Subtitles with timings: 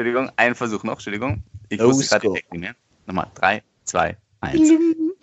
[0.00, 1.42] Entschuldigung, einen Versuch noch, Entschuldigung.
[1.68, 2.74] Ich Los wusste gerade Technik, ne?
[3.04, 4.70] Nochmal, drei, zwei, eins.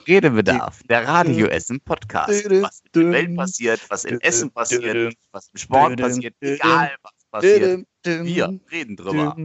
[0.08, 2.46] Redebedarf, der Radio Essen Podcast.
[2.62, 7.12] Was in der Welt passiert, was in Essen passiert, was im Sport passiert, egal was
[7.32, 7.88] passiert.
[8.06, 9.36] Wir reden drüber.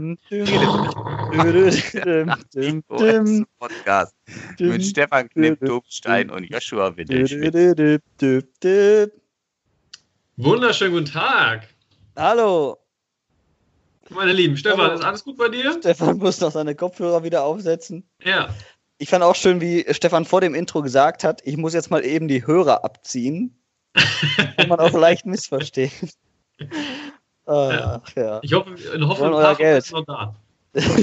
[3.01, 4.15] Essen Podcast
[4.61, 8.03] mit Stefan Knipp, Dobstein und Joshua Windelschmidt.
[10.37, 11.69] Wunderschönen guten Tag,
[12.17, 12.82] Hallo,
[14.11, 14.57] meine Lieben.
[14.57, 15.73] Stefan, ist alles gut bei dir?
[15.79, 18.09] Stefan muss noch seine Kopfhörer wieder aufsetzen.
[18.23, 18.55] Ja.
[18.99, 22.05] Ich fand auch schön, wie Stefan vor dem Intro gesagt hat, ich muss jetzt mal
[22.05, 23.59] eben die Hörer abziehen.
[24.57, 26.11] Kann man auch leicht missverstehen.
[27.47, 28.41] Ach ja.
[28.43, 29.85] Ich hoffe, in Hoffnung, euer Geld.
[29.85, 30.35] ist noch da.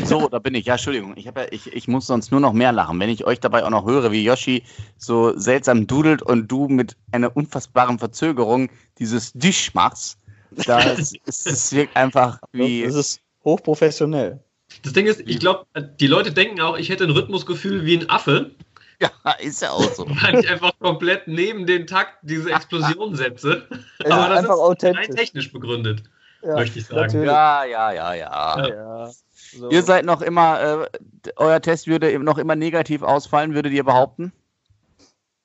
[0.05, 0.65] So, da bin ich.
[0.65, 1.13] Ja, Entschuldigung.
[1.15, 2.99] Ich, ja, ich, ich muss sonst nur noch mehr lachen.
[2.99, 4.63] Wenn ich euch dabei auch noch höre, wie Yoshi
[4.97, 10.18] so seltsam dudelt und du mit einer unfassbaren Verzögerung dieses Dish machst,
[10.51, 12.83] das, ist, das wirkt einfach wie.
[12.83, 14.39] Das ist hochprofessionell.
[14.83, 15.65] Das Ding ist, ich glaube,
[15.99, 18.51] die Leute denken auch, ich hätte ein Rhythmusgefühl wie ein Affe,
[19.01, 20.05] Ja, ist ja auch so.
[20.09, 23.65] weil ich einfach komplett neben den Takt diese Explosion setze.
[23.99, 25.15] Es ist Aber das einfach ist rein authentisch.
[25.15, 26.03] technisch begründet,
[26.43, 26.99] Ja, möchte ich sagen.
[27.01, 27.27] natürlich.
[27.27, 28.67] Ja, ja, ja, ja.
[28.67, 29.11] Ja,
[29.57, 29.69] so.
[29.69, 33.85] Ihr seid noch immer, äh, euer Test würde eben noch immer negativ ausfallen, würdet ihr
[33.85, 34.33] behaupten?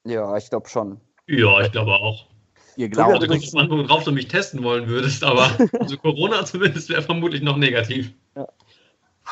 [0.05, 1.01] ja, ich glaube schon.
[1.29, 2.27] Ja, ich glaube auch.
[2.77, 3.29] Ihr Ja, Also glaubt.
[3.43, 5.49] kommt drauf an, worauf du mich testen wollen würdest, aber
[5.81, 8.13] also Corona zumindest wäre vermutlich noch negativ.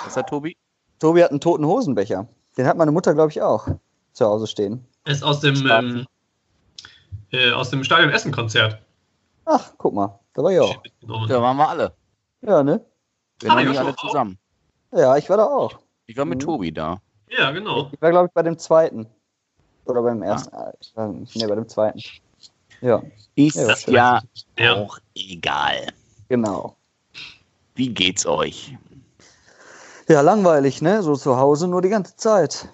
[0.04, 0.56] Was hat Tobi?
[1.00, 2.28] Tobi hat einen toten Hosenbecher.
[2.56, 3.66] Den hat meine Mutter, glaube ich, auch
[4.12, 4.86] zu Hause stehen.
[5.04, 6.06] Er ist aus dem, ähm,
[7.32, 8.80] äh, aus dem Stadion Essen-Konzert.
[9.44, 10.76] Ach, guck mal, da war ich auch.
[11.28, 11.92] Da waren wir alle.
[12.42, 12.84] Ja, ne?
[13.40, 13.96] Wir Ah, waren nicht alle auch?
[13.96, 14.38] zusammen.
[14.92, 15.78] Ja, ich war da auch.
[16.06, 16.42] Ich war mit Mhm.
[16.44, 17.00] Tobi da.
[17.30, 17.88] Ja, genau.
[17.92, 19.06] Ich war, glaube ich, bei dem zweiten.
[19.86, 20.54] Oder beim ersten.
[20.54, 20.72] Ah.
[20.80, 21.36] Ich weiß nicht.
[21.36, 21.98] Nee, bei dem zweiten.
[22.82, 23.02] Ja,
[23.36, 24.22] Ist Ja, das ja
[24.58, 24.74] Ja.
[24.74, 25.86] auch egal.
[26.28, 26.76] genau.
[27.74, 28.76] Wie geht's euch?
[30.08, 31.02] Ja, langweilig, ne?
[31.02, 32.68] So zu Hause nur die ganze Zeit.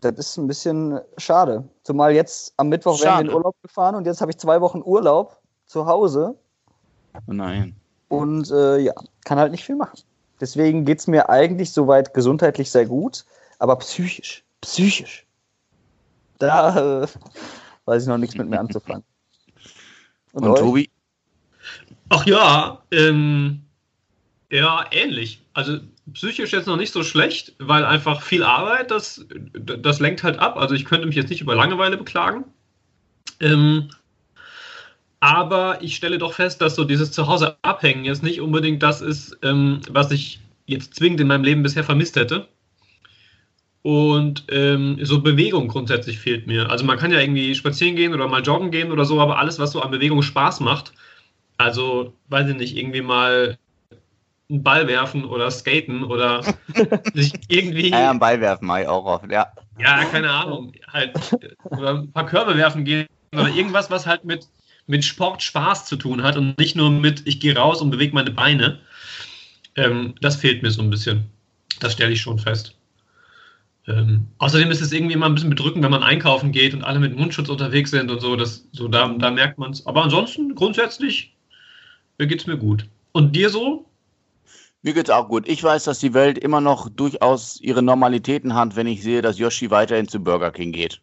[0.00, 1.68] Das ist ein bisschen schade.
[1.82, 3.36] Zumal jetzt am Mittwoch werden wir in Schade.
[3.36, 6.36] Urlaub gefahren und jetzt habe ich zwei Wochen Urlaub zu Hause
[7.14, 7.74] Oh nein.
[8.08, 8.92] und äh, ja,
[9.24, 9.98] kann halt nicht viel machen.
[10.40, 13.24] Deswegen geht es mir eigentlich soweit gesundheitlich sehr gut,
[13.58, 15.26] aber psychisch, psychisch,
[16.38, 17.06] da äh,
[17.86, 19.04] weiß ich noch nichts mit mir anzufangen.
[20.32, 20.60] Und, euch?
[20.60, 20.90] Tobi?
[22.08, 23.62] Ach ja, ähm,
[24.50, 25.40] ja, ähnlich.
[25.54, 25.78] Also
[26.12, 30.56] psychisch jetzt noch nicht so schlecht, weil einfach viel Arbeit, das, das lenkt halt ab.
[30.56, 32.44] Also ich könnte mich jetzt nicht über Langeweile beklagen.
[33.40, 33.88] Ähm,
[35.20, 39.38] aber ich stelle doch fest, dass so dieses Zuhause abhängen jetzt nicht unbedingt das ist,
[39.42, 42.48] ähm, was ich jetzt zwingend in meinem Leben bisher vermisst hätte.
[43.82, 46.70] Und ähm, so Bewegung grundsätzlich fehlt mir.
[46.70, 49.58] Also man kann ja irgendwie spazieren gehen oder mal joggen gehen oder so, aber alles,
[49.58, 50.92] was so an Bewegung Spaß macht,
[51.58, 53.58] also weiß ich nicht, irgendwie mal
[54.48, 56.42] einen Ball werfen oder skaten oder
[57.14, 59.52] sich irgendwie, Ja, am Ball werfen mache ich auch oft, ja.
[59.78, 61.18] ja, keine Ahnung, halt
[61.64, 64.46] oder ein paar Körbe werfen gehen oder irgendwas, was halt mit,
[64.86, 68.14] mit Sport Spaß zu tun hat und nicht nur mit, ich gehe raus und bewege
[68.14, 68.80] meine Beine.
[69.74, 71.24] Ähm, das fehlt mir so ein bisschen.
[71.80, 72.76] Das stelle ich schon fest.
[73.88, 77.00] Ähm, außerdem ist es irgendwie immer ein bisschen bedrückend, wenn man einkaufen geht und alle
[77.00, 78.36] mit Mundschutz unterwegs sind und so.
[78.36, 79.84] Das, so da, da merkt man es.
[79.86, 81.34] Aber ansonsten, grundsätzlich,
[82.18, 82.88] geht es mir gut.
[83.12, 83.86] Und dir so?
[84.82, 85.48] Mir geht's auch gut.
[85.48, 89.38] Ich weiß, dass die Welt immer noch durchaus ihre Normalitäten hat, wenn ich sehe, dass
[89.38, 91.00] Yoshi weiterhin zu Burger King geht.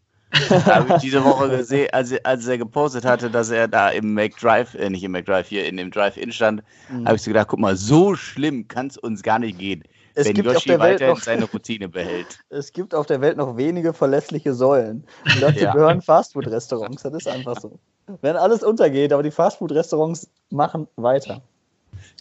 [0.49, 4.13] Da habe ich diese Woche gesehen, als, als er gepostet hatte, dass er da im
[4.13, 7.05] McDrive, äh, nicht im McDrive, hier in dem Drive-In stand, Mhm.
[7.05, 9.83] habe ich so gedacht, guck mal, so schlimm kann es uns gar nicht gehen,
[10.19, 12.39] Es wenn gibt auf Yoshi der Welt weiterhin noch- seine Routine behält.
[12.49, 15.05] Es gibt auf der Welt noch wenige verlässliche Säulen.
[15.25, 15.73] Und dazu Ja.
[15.73, 17.03] gehören Fastfood-Restaurants.
[17.03, 17.79] Das ist einfach so.
[18.21, 21.41] Wenn alles untergeht, aber die Fastfood-Restaurants machen weiter.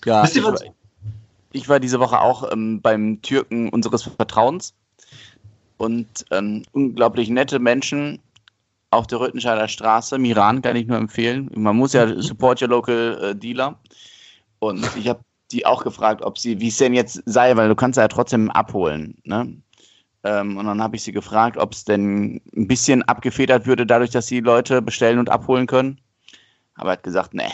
[0.04, 0.54] Ja, ich, war,
[1.52, 4.74] ich war diese Woche auch ähm, beim Türken unseres Vertrauens
[5.78, 8.18] und ähm, unglaublich nette Menschen
[8.90, 10.18] auf der Röthenscheider Straße.
[10.18, 11.50] Miran kann ich nur empfehlen.
[11.54, 13.78] Man muss ja support your local äh, dealer.
[14.60, 15.20] Und ich habe
[15.52, 18.50] die auch gefragt, ob sie, wie es denn jetzt sei, weil du kannst ja trotzdem
[18.50, 19.16] abholen.
[19.24, 19.56] Ne?
[20.24, 24.10] Ähm, und dann habe ich sie gefragt, ob es denn ein bisschen abgefedert würde, dadurch,
[24.10, 26.00] dass die Leute bestellen und abholen können.
[26.74, 27.50] Aber er hat gesagt, nee,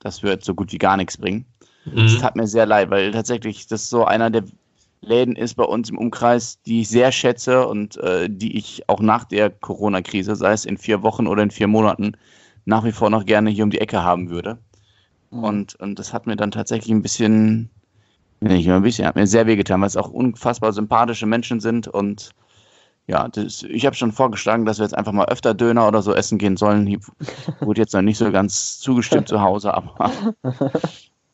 [0.00, 1.46] das wird so gut wie gar nichts bringen.
[1.86, 2.18] Es Mhm.
[2.18, 4.44] tat mir sehr leid, weil tatsächlich das so einer der
[5.00, 9.00] Läden ist bei uns im Umkreis, die ich sehr schätze und äh, die ich auch
[9.00, 12.16] nach der Corona-Krise, sei es in vier Wochen oder in vier Monaten,
[12.64, 14.58] nach wie vor noch gerne hier um die Ecke haben würde.
[15.30, 15.44] Mhm.
[15.44, 17.70] Und, und das hat mir dann tatsächlich ein bisschen,
[18.40, 21.88] nicht nur ein bisschen, hat mir sehr wehgetan, weil es auch unfassbar sympathische Menschen sind
[21.88, 22.30] und
[23.06, 26.12] ja, das, ich habe schon vorgeschlagen, dass wir jetzt einfach mal öfter Döner oder so
[26.12, 26.86] essen gehen sollen.
[26.86, 26.98] Hier
[27.60, 30.34] wurde jetzt noch nicht so ganz zugestimmt zu Hause, aber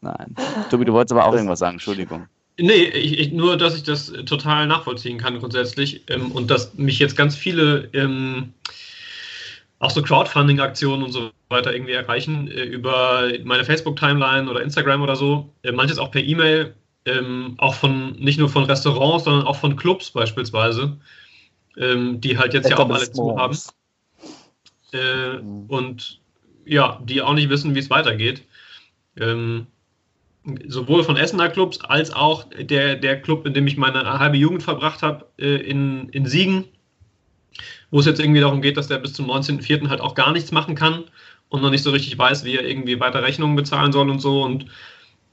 [0.00, 0.36] nein.
[0.70, 2.26] Tobi, du wolltest aber auch Das- irgendwas sagen, Entschuldigung.
[2.56, 7.00] Nee, ich, ich, nur, dass ich das total nachvollziehen kann grundsätzlich ähm, und dass mich
[7.00, 8.52] jetzt ganz viele ähm,
[9.78, 15.16] auch so Crowdfunding-Aktionen und so weiter irgendwie erreichen äh, über meine Facebook-Timeline oder Instagram oder
[15.16, 15.52] so.
[15.62, 16.74] Äh, manches auch per E-Mail,
[17.06, 20.96] ähm, auch von nicht nur von Restaurants, sondern auch von Clubs beispielsweise,
[21.76, 23.58] ähm, die halt jetzt ja auch alle zu haben.
[24.92, 25.38] Äh.
[25.68, 26.20] Und
[26.64, 28.42] ja, die auch nicht wissen, wie es weitergeht.
[29.16, 29.66] Ähm,
[30.66, 34.62] sowohl von Essener Clubs als auch der, der Club, in dem ich meine halbe Jugend
[34.62, 36.64] verbracht habe, in, in Siegen,
[37.94, 39.88] wo es jetzt irgendwie darum geht, dass der bis zum 19.04.
[39.88, 41.04] halt auch gar nichts machen kann
[41.48, 44.42] und noch nicht so richtig weiß, wie er irgendwie weiter Rechnungen bezahlen soll und so.
[44.42, 44.66] Und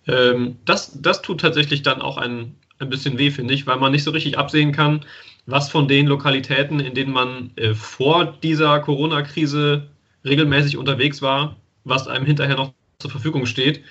[0.05, 3.91] ähm, das, das tut tatsächlich dann auch ein, ein bisschen weh, finde ich, weil man
[3.91, 5.03] nicht so richtig absehen kann,
[5.47, 9.87] was von den Lokalitäten, in denen man äh, vor dieser Corona-Krise
[10.23, 13.81] regelmäßig unterwegs war, was einem hinterher noch zur Verfügung steht.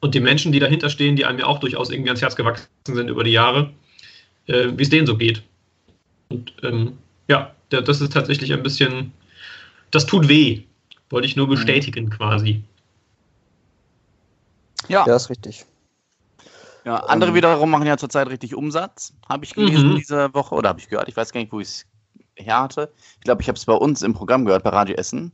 [0.00, 2.66] Und die Menschen, die dahinter stehen, die einem ja auch durchaus irgendwie ans Herz gewachsen
[2.84, 3.70] sind über die Jahre,
[4.46, 5.44] äh, wie es denen so geht.
[6.30, 6.98] Und ähm,
[7.28, 9.12] ja, das ist tatsächlich ein bisschen,
[9.90, 10.62] das tut weh.
[11.10, 11.52] Wollte ich nur mhm.
[11.52, 12.62] bestätigen quasi.
[14.88, 15.04] Ja.
[15.06, 15.64] Ja, ist richtig.
[16.84, 17.36] Ja, andere ähm.
[17.36, 19.96] wiederum machen ja zurzeit richtig Umsatz, habe ich gelesen mhm.
[19.96, 21.08] diese Woche oder habe ich gehört.
[21.08, 21.86] Ich weiß gar nicht, wo ich es
[22.36, 22.92] her hatte.
[23.18, 25.32] Ich glaube, ich habe es bei uns im Programm gehört, bei Radio Essen.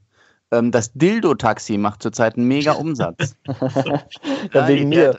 [0.50, 3.36] Ähm, das Dildo-Taxi macht zurzeit einen mega Umsatz.
[4.52, 5.19] ja, wegen mir.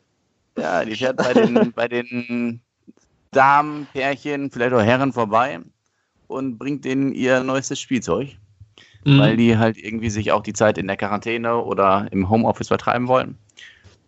[0.57, 2.61] Ja, die fährt bei den, bei den
[3.31, 5.61] Damen, Pärchen, vielleicht auch Herren vorbei
[6.27, 8.29] und bringt denen ihr neuestes Spielzeug,
[9.03, 9.19] mhm.
[9.19, 13.07] weil die halt irgendwie sich auch die Zeit in der Quarantäne oder im Homeoffice vertreiben
[13.07, 13.37] wollen.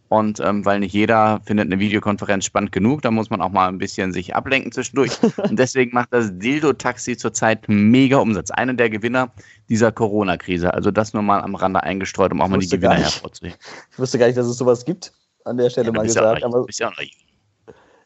[0.10, 3.68] Und ähm, weil nicht jeder findet eine Videokonferenz spannend genug, da muss man auch mal
[3.68, 5.12] ein bisschen sich ablenken zwischendurch.
[5.38, 8.50] Und deswegen macht das Dildo-Taxi zurzeit mega Umsatz.
[8.52, 9.32] Einer der Gewinner
[9.68, 10.74] dieser Corona-Krise.
[10.74, 13.58] Also das nur mal am Rande eingestreut, um auch mal die Gewinner hervorzuheben.
[13.92, 15.12] Ich wusste gar nicht, dass es sowas gibt.
[15.44, 16.42] An der Stelle ja, mal gesagt.
[16.42, 16.92] Ja, aber, ja,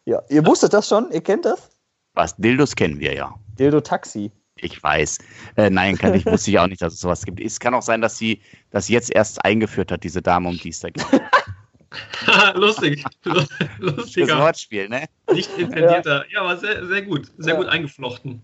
[0.06, 1.12] ja, ihr wusstet das schon?
[1.12, 1.70] Ihr kennt das?
[2.14, 2.36] Was?
[2.36, 3.36] Dildos kennen wir ja.
[3.62, 4.32] Dildo-Taxi.
[4.58, 5.18] Ich weiß.
[5.56, 7.40] Äh, nein, kann ich, wusste ich auch nicht, dass es sowas gibt.
[7.40, 10.70] Es kann auch sein, dass sie das jetzt erst eingeführt hat, diese Dame, um die
[10.70, 11.06] es da geht.
[12.56, 13.04] Lustig.
[13.80, 14.28] Lustiger.
[14.28, 15.06] Das Wortspiel, ne?
[15.34, 16.26] Nicht intendierter.
[16.26, 17.32] Ja, ja aber sehr, sehr gut.
[17.38, 17.60] Sehr ja.
[17.60, 18.42] gut eingeflochten.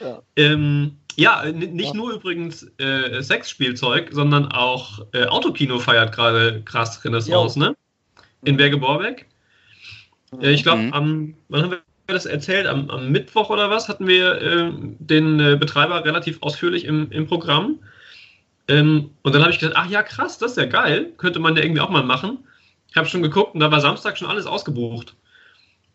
[0.00, 7.04] Ja, ähm, ja nicht nur übrigens äh, Sexspielzeug, sondern auch äh, Autokino feiert gerade krass
[7.04, 7.76] Renaissance, ne?
[8.44, 9.26] In Berge-Borbeck.
[10.40, 10.92] Äh, ich glaube, mhm.
[10.92, 11.82] am, wann haben wir
[12.14, 12.66] das erzählt?
[12.66, 17.26] Am, am Mittwoch oder was hatten wir äh, den äh, Betreiber relativ ausführlich im, im
[17.26, 17.78] Programm.
[18.68, 21.12] Ähm, und dann habe ich gedacht, ach ja, krass, das ist ja geil.
[21.16, 22.38] Könnte man ja irgendwie auch mal machen.
[22.90, 25.14] Ich habe schon geguckt und da war Samstag schon alles ausgebucht.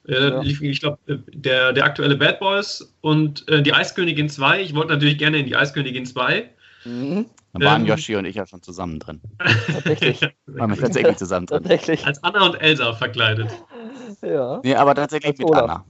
[0.07, 0.41] Äh, ja.
[0.41, 4.61] Ich glaube, der, der aktuelle Bad Boys und äh, die Eiskönigin 2.
[4.61, 6.49] Ich wollte natürlich gerne in die Eiskönigin 2.
[6.85, 7.25] Mhm.
[7.53, 9.21] Da waren ähm, Yoshi und ich ja schon zusammen drin.
[9.71, 10.21] Tatsächlich.
[10.47, 11.63] waren wir tatsächlich zusammen drin.
[11.63, 12.05] Tatsächlich.
[12.05, 13.49] Als Anna und Elsa verkleidet.
[14.21, 14.59] Ja.
[14.63, 15.53] Nee, aber tatsächlich mit.
[15.53, 15.85] Anna.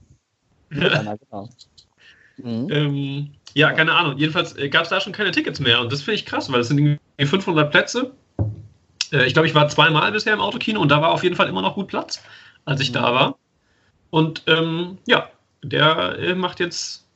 [1.30, 1.48] Genau.
[2.36, 2.68] Mhm.
[2.70, 4.18] Ähm, ja, keine Ahnung.
[4.18, 6.60] Jedenfalls äh, gab es da schon keine Tickets mehr und das finde ich krass, weil
[6.60, 8.12] es sind irgendwie 500 Plätze
[9.14, 11.48] äh, ich glaube, ich war zweimal bisher im Autokino und da war auf jeden Fall
[11.48, 12.22] immer noch gut Platz,
[12.64, 12.94] als ich mhm.
[12.94, 13.38] da war.
[14.10, 15.28] Und ähm, ja,
[15.62, 17.06] der äh, macht jetzt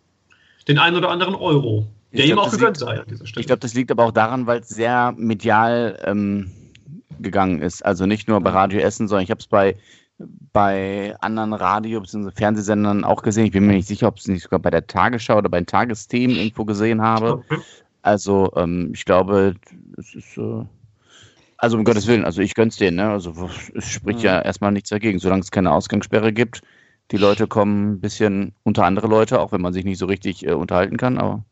[0.66, 3.40] den einen oder anderen Euro, der ich ihm auch gegönnt sei an dieser Stelle.
[3.40, 6.50] Ich glaube, das liegt aber auch daran, weil es sehr medial ähm,
[7.20, 7.84] gegangen ist.
[7.84, 9.76] Also nicht nur bei Radio Essen, sondern ich habe es bei,
[10.53, 12.31] bei anderen Radio- bzw.
[12.35, 13.47] Fernsehsendern auch gesehen.
[13.47, 15.67] Ich bin mir nicht sicher, ob es nicht sogar bei der Tagesschau oder bei den
[15.67, 17.44] Tagesthemen irgendwo gesehen habe.
[18.03, 19.55] Also ähm, ich glaube,
[19.96, 20.39] es ist.
[20.39, 20.65] Äh,
[21.60, 23.10] also um Gottes Willen, also ich gönn's denen, ne?
[23.10, 24.25] Also es spricht mhm.
[24.25, 26.63] ja erstmal nichts dagegen, solange es keine Ausgangssperre gibt.
[27.10, 30.46] Die Leute kommen ein bisschen unter andere Leute, auch wenn man sich nicht so richtig
[30.46, 31.44] äh, unterhalten kann, aber.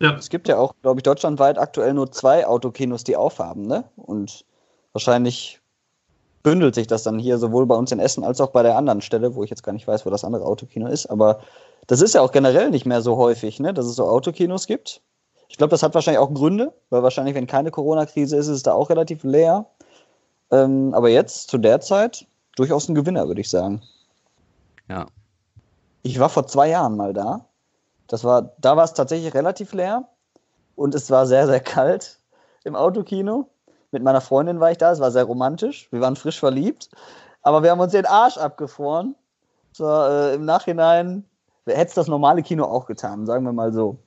[0.00, 0.16] Ja.
[0.16, 3.84] Es gibt ja auch, glaube ich, deutschlandweit aktuell nur zwei Autokinos, die aufhaben, ne?
[3.94, 4.44] Und
[4.92, 5.61] wahrscheinlich
[6.42, 9.00] bündelt sich das dann hier sowohl bei uns in Essen als auch bei der anderen
[9.00, 11.06] Stelle, wo ich jetzt gar nicht weiß, wo das andere Autokino ist.
[11.06, 11.40] Aber
[11.86, 13.72] das ist ja auch generell nicht mehr so häufig, ne?
[13.72, 15.00] dass es so Autokinos gibt.
[15.48, 18.62] Ich glaube, das hat wahrscheinlich auch Gründe, weil wahrscheinlich, wenn keine Corona-Krise ist, ist es
[18.62, 19.66] da auch relativ leer.
[20.50, 23.82] Ähm, aber jetzt, zu der Zeit, durchaus ein Gewinner, würde ich sagen.
[24.88, 25.06] Ja.
[26.02, 27.46] Ich war vor zwei Jahren mal da.
[28.08, 30.08] Das war, da war es tatsächlich relativ leer
[30.74, 32.18] und es war sehr, sehr kalt
[32.64, 33.48] im Autokino.
[33.92, 35.88] Mit meiner Freundin war ich da, es war sehr romantisch.
[35.92, 36.88] Wir waren frisch verliebt,
[37.42, 39.14] aber wir haben uns den Arsch abgefroren.
[39.72, 41.24] So, äh, Im Nachhinein
[41.66, 43.98] hätte es das normale Kino auch getan, sagen wir mal so.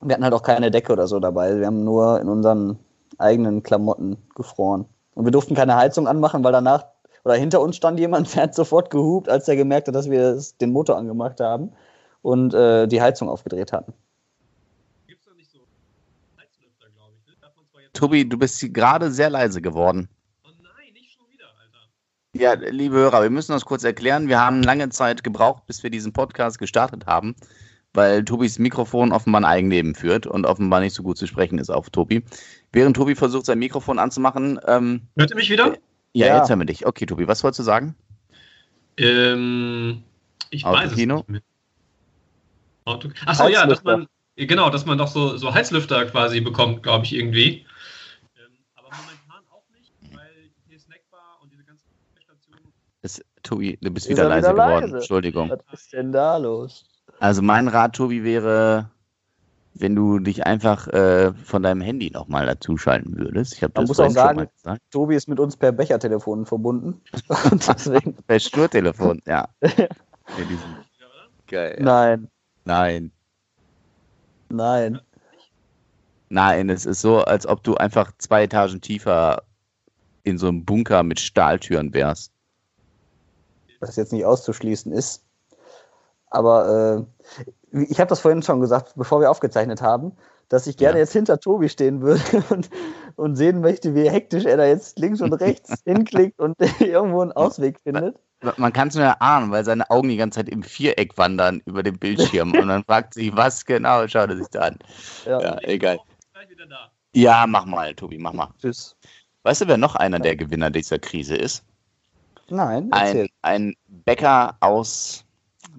[0.00, 1.58] Wir hatten halt auch keine Decke oder so dabei.
[1.58, 2.78] Wir haben nur in unseren
[3.16, 4.84] eigenen Klamotten gefroren.
[5.14, 6.84] Und wir durften keine Heizung anmachen, weil danach
[7.24, 10.38] oder hinter uns stand jemand, der hat sofort gehupt, als er gemerkt hat, dass wir
[10.60, 11.72] den Motor angemacht haben
[12.20, 13.94] und äh, die Heizung aufgedreht hatten.
[15.06, 15.60] Gibt's da nicht so
[16.38, 17.34] Heizlüfter, glaube ich, ne?
[17.94, 20.08] Tobi, du bist gerade sehr leise geworden.
[20.44, 21.88] Oh nein, nicht schon wieder, Alter.
[22.66, 24.28] Ja, liebe Hörer, wir müssen das kurz erklären.
[24.28, 27.34] Wir haben lange Zeit gebraucht, bis wir diesen Podcast gestartet haben,
[27.94, 31.70] weil Tobis Mikrofon offenbar ein Eigenleben führt und offenbar nicht so gut zu sprechen ist
[31.70, 32.24] auf Tobi.
[32.72, 34.58] Während Tobi versucht, sein Mikrofon anzumachen.
[34.66, 35.78] Ähm, Hört ihr mich wieder?
[36.12, 36.36] ja, Ja.
[36.38, 36.84] jetzt hören wir dich.
[36.86, 37.94] Okay, Tobi, was wolltest du sagen?
[38.96, 40.02] Ähm,
[40.50, 41.14] ich weiß Autokino?
[41.14, 41.40] es nicht mehr.
[42.86, 47.06] Auto Achso, ja, dass man, genau, dass man doch so, so Heizlüfter quasi bekommt, glaube
[47.06, 47.64] ich, irgendwie.
[48.36, 51.86] Ähm, aber momentan auch nicht, weil die Snackbar und diese ganzen
[52.22, 52.60] Stationen.
[53.00, 54.82] Das, Tobi, du bist Ist wieder er leise wieder geworden.
[54.82, 54.96] leise?
[54.96, 55.50] Entschuldigung.
[55.70, 56.84] Was ist denn da los?
[57.20, 58.90] Also mein Rat, Tobi, wäre,
[59.74, 63.52] wenn du dich einfach äh, von deinem Handy nochmal dazuschalten würdest.
[63.54, 64.82] Ich habe das muss auch sagen- mal gesagt.
[64.90, 67.00] Tobi ist mit uns per Bechertelefon verbunden.
[67.50, 69.48] Und deswegen, Per Sturtelefon, ja.
[71.46, 71.76] geil.
[71.80, 72.28] nein,
[72.64, 73.12] Nein.
[74.48, 75.00] nein.
[76.30, 79.42] Nein, es ist so, als ob du einfach zwei Etagen tiefer
[80.24, 82.32] in so einem Bunker mit Stahltüren wärst.
[83.86, 85.22] Was jetzt nicht auszuschließen ist.
[86.30, 87.06] Aber
[87.72, 90.12] äh, ich habe das vorhin schon gesagt, bevor wir aufgezeichnet haben,
[90.48, 91.02] dass ich gerne Ja.
[91.04, 92.70] jetzt hinter Tobi stehen würde und,
[93.16, 97.32] und sehen möchte, wie hektisch er da jetzt links und rechts hinklickt und irgendwo einen
[97.32, 98.16] Ausweg findet.
[98.58, 101.82] Man kann es nur erahnen, weil seine Augen die ganze Zeit im Viereck wandern über
[101.82, 104.78] den Bildschirm und man fragt sich, was genau schaut er sich da an.
[105.24, 105.98] Ja, Ja, egal.
[106.32, 106.90] Gleich wieder da.
[107.14, 108.48] Ja, mach mal, Tobi, mach mal.
[108.60, 108.96] tschüss.
[109.44, 111.64] Weißt du, wer noch einer der Gewinner dieser Krise ist?
[112.50, 115.24] Nein, Ein, ein Bäcker aus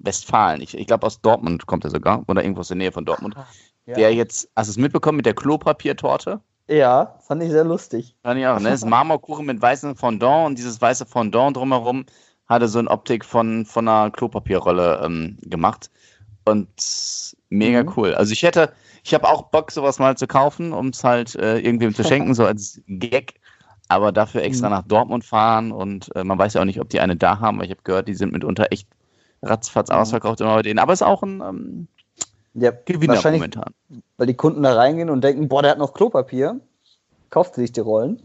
[0.02, 0.60] Westfalen.
[0.60, 2.24] Ich, ich glaube, aus Dortmund kommt er sogar.
[2.28, 3.34] Oder irgendwo aus der Nähe von Dortmund.
[3.86, 3.94] Ja.
[3.94, 6.40] Der jetzt, hast du es mitbekommen mit der Klopapiertorte?
[6.68, 8.16] ja, fand ich sehr lustig.
[8.24, 8.70] Fand ich auch, ne?
[8.70, 12.04] Das ist Marmorkuchen mit weißem Fondant und dieses weiße Fondant drumherum
[12.48, 15.90] hatte so eine Optik von, von einer Klopapierrolle ähm, gemacht.
[16.44, 16.68] Und
[17.48, 17.92] mega Mhm.
[17.96, 18.14] cool.
[18.14, 18.72] Also ich hätte,
[19.04, 22.34] ich habe auch Bock, sowas mal zu kaufen, um es halt äh, irgendwem zu schenken,
[22.34, 23.34] so als Gag.
[23.88, 24.74] Aber dafür extra Mhm.
[24.74, 27.58] nach Dortmund fahren und äh, man weiß ja auch nicht, ob die eine da haben,
[27.58, 28.88] weil ich habe gehört, die sind mitunter echt
[29.42, 29.96] ratzfatz Mhm.
[29.96, 30.78] ausverkauft immer bei denen.
[30.78, 31.88] Aber ist auch ein ähm,
[32.54, 33.72] Ja, Gewinner momentan.
[34.16, 36.58] weil die Kunden da reingehen und denken, boah, der hat noch Klopapier,
[37.30, 38.22] kauft sich die Rollen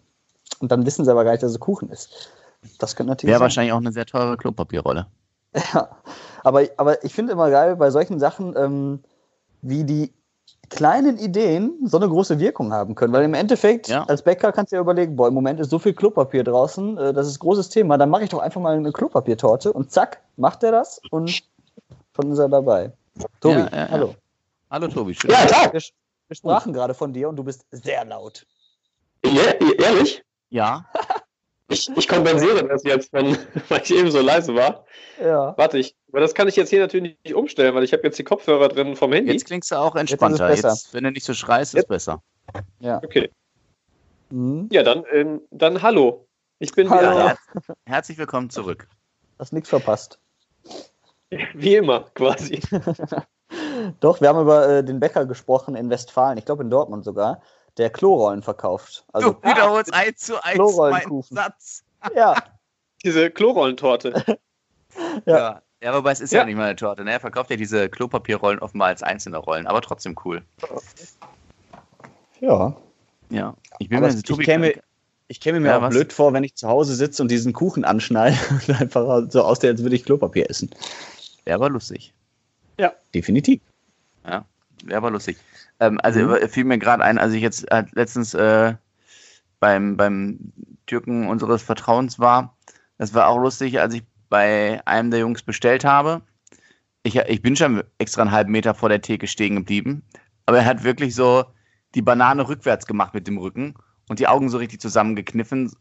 [0.59, 2.31] und dann wissen sie aber gar nicht, dass es Kuchen ist.
[2.79, 3.45] Das könnte natürlich Wäre sein.
[3.45, 5.07] wahrscheinlich auch eine sehr teure Klopapierrolle.
[5.73, 5.89] Ja,
[6.43, 8.99] aber, aber ich finde immer geil bei solchen Sachen, ähm,
[9.61, 10.13] wie die
[10.69, 13.13] kleinen Ideen so eine große Wirkung haben können.
[13.13, 14.03] Weil im Endeffekt, Ja.
[14.05, 17.13] als Bäcker kannst du ja überlegen, boah, im Moment ist so viel Klopapier draußen, äh,
[17.13, 20.21] das ist ein großes Thema, dann mache ich doch einfach mal eine Klopapiertorte und zack,
[20.37, 21.29] macht er das und
[22.15, 22.91] schon ist er dabei.
[23.41, 23.87] Tobi, Ja, ja, ja.
[23.89, 24.15] hallo.
[24.69, 25.31] Hallo Tobi, schön.
[25.31, 25.73] Ja, klar.
[25.73, 28.45] Wir, wir sprachen gerade von dir und du bist sehr laut.
[29.25, 30.23] Ja, ehrlich?
[30.49, 30.85] Ja,
[31.67, 33.37] Ich, ich kompensiere das jetzt, wenn,
[33.69, 34.83] weil ich eben so leise war.
[35.21, 35.53] Ja.
[35.57, 38.19] Warte, ich, aber das kann ich jetzt hier natürlich nicht umstellen, weil ich habe jetzt
[38.19, 39.31] die Kopfhörer drin vom Handy.
[39.31, 40.47] Jetzt klingst du auch entspannter.
[40.47, 40.69] besser.
[40.69, 42.21] Jetzt, wenn du nicht so schreist, ist Jetzt- besser.
[42.79, 42.97] Ja.
[43.03, 43.31] Okay.
[44.29, 44.67] Mhm.
[44.71, 46.27] Ja, dann, ähm, dann hallo.
[46.59, 47.01] Ich bin Hallo.
[47.01, 47.37] wieder Her
[47.85, 48.87] herzlich willkommen zurück.
[49.39, 50.19] Hast nichts verpasst.
[51.31, 51.37] da.
[51.55, 52.61] Wie immer, quasi.
[53.99, 57.41] Doch, wir haben über äh, den Bäcker gesprochen in Westfalen, ich glaube in Dortmund sogar,
[57.77, 59.05] der Klorollen verkauft.
[59.13, 61.35] Also, du wiederholst eins zu eins meinen Klorollenkuchen.
[61.37, 61.83] Satz.
[62.15, 62.35] ja,
[63.03, 64.23] Diese Klorollentorte.
[65.25, 65.37] Ja.
[65.37, 65.61] Ja.
[65.81, 66.39] Ja, wobei es ist ja.
[66.39, 66.45] Ja.
[66.45, 67.03] nicht mal eine Torte.
[67.03, 67.11] Ne?
[67.11, 70.41] Er verkauft ja diese Klopapierrollen offenbar als einzelne Rollen, aber trotzdem cool.
[72.39, 72.75] ja.
[73.29, 74.73] Ja, ich bin Aber mir ich käme-
[75.29, 75.91] Ich käme mir Ja, auch was?
[75.93, 78.35] blöd vor, wenn ich zu Hause sitze und diesen Kuchen anschneide
[78.67, 80.69] und einfach so aussehe, als würde ich Klopapier essen.
[81.45, 82.13] wäre aber lustig.
[83.13, 83.61] Definitiv.
[84.25, 84.45] Ja,
[84.83, 85.37] wäre aber lustig.
[85.79, 86.47] Ähm, also Mhm.
[86.49, 88.73] fiel mir gerade ein, als ich jetzt äh, letztens äh,
[89.59, 90.39] beim, beim
[90.87, 92.55] Türken unseres Vertrauens war.
[92.97, 96.21] Das war auch lustig, als ich bei einem der Jungs bestellt habe.
[97.03, 100.03] Ich, ich bin schon extra einen halben Meter vor der Theke stehen geblieben,
[100.47, 101.43] aber er hat wirklich so
[101.93, 103.75] die Banane rückwärts gemacht mit dem Rücken
[104.07, 105.71] und die Augen so richtig zusammengekniffen.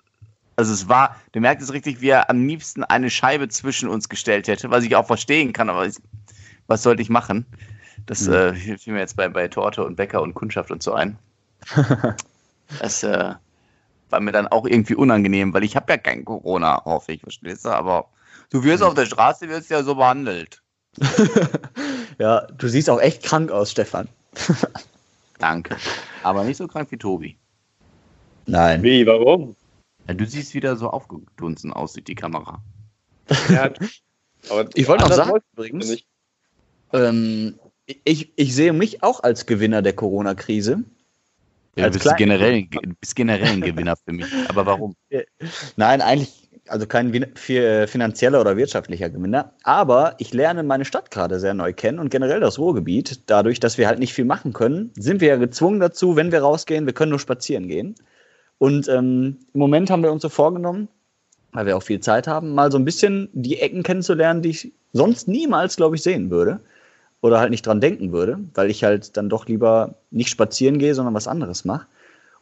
[0.56, 4.08] Also es war, du merkst es richtig, wie er am liebsten eine Scheibe zwischen uns
[4.08, 5.94] gestellt hätte, was ich auch verstehen kann, aber ich,
[6.66, 7.46] was sollte ich machen?
[8.06, 8.32] Das Mhm.
[8.32, 11.16] äh, fiel mir jetzt bei, bei Torte und Bäcker und Kundschaft und so ein.
[12.80, 13.34] das äh,
[14.08, 17.64] war mir dann auch irgendwie unangenehm, weil ich habe ja kein Corona, hoffe ich, verstehst
[17.64, 17.68] du?
[17.70, 18.08] Aber
[18.50, 18.88] du wirst Mhm.
[18.88, 20.62] auf der Straße wirst ja so behandelt.
[22.18, 24.08] ja, du siehst auch echt krank aus, Stefan.
[25.38, 25.76] Danke.
[26.22, 27.36] Aber nicht so krank wie Tobi.
[28.46, 28.82] Nein.
[28.82, 29.56] Wie, warum?
[30.08, 32.62] Ja, du siehst wieder so aufgedunsen aus, sieht die Kamera.
[33.48, 33.70] Ja,
[34.50, 35.98] aber Ich wollte noch sagen, übrigens,
[36.92, 37.58] ähm,
[38.04, 40.82] ich, ich sehe mich auch als Gewinner der Corona-Krise.
[41.76, 44.26] Ja, du bist generell, du bist generell ein Gewinner für mich.
[44.48, 44.96] Aber warum?
[45.76, 46.39] Nein, eigentlich,
[46.70, 49.52] also kein fi- finanzieller oder wirtschaftlicher Gewinner.
[49.62, 53.20] Aber ich lerne meine Stadt gerade sehr neu kennen und generell das Ruhrgebiet.
[53.26, 56.42] Dadurch, dass wir halt nicht viel machen können, sind wir ja gezwungen dazu, wenn wir
[56.42, 57.94] rausgehen, wir können nur spazieren gehen.
[58.58, 60.88] Und ähm, im Moment haben wir uns so vorgenommen,
[61.52, 64.72] weil wir auch viel Zeit haben, mal so ein bisschen die Ecken kennenzulernen, die ich
[64.92, 66.60] sonst niemals, glaube ich, sehen würde.
[67.22, 70.94] Oder halt nicht dran denken würde, weil ich halt dann doch lieber nicht spazieren gehe,
[70.94, 71.86] sondern was anderes mache.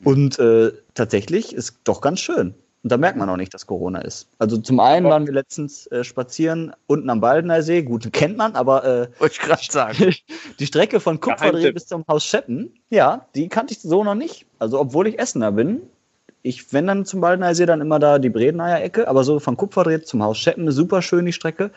[0.04, 2.54] Und äh, tatsächlich ist doch ganz schön.
[2.82, 4.28] Und da merkt man auch nicht, dass Corona ist.
[4.38, 7.82] Also zum einen waren wir letztens äh, spazieren unten am Baldener See.
[7.82, 10.14] Gut, kennt man, aber äh, Wollte ich gerade sagen.
[10.58, 14.46] die Strecke von Kupferdreh bis zum Haus Scheppen, ja, die kannte ich so noch nicht.
[14.58, 15.82] Also obwohl ich Essener bin,
[16.42, 19.56] ich, wenn dann zum Baldener See, dann immer da die Bredeneier Ecke, aber so von
[19.56, 21.72] Kupferdreh zum Haus Scheppen, super schön die Strecke.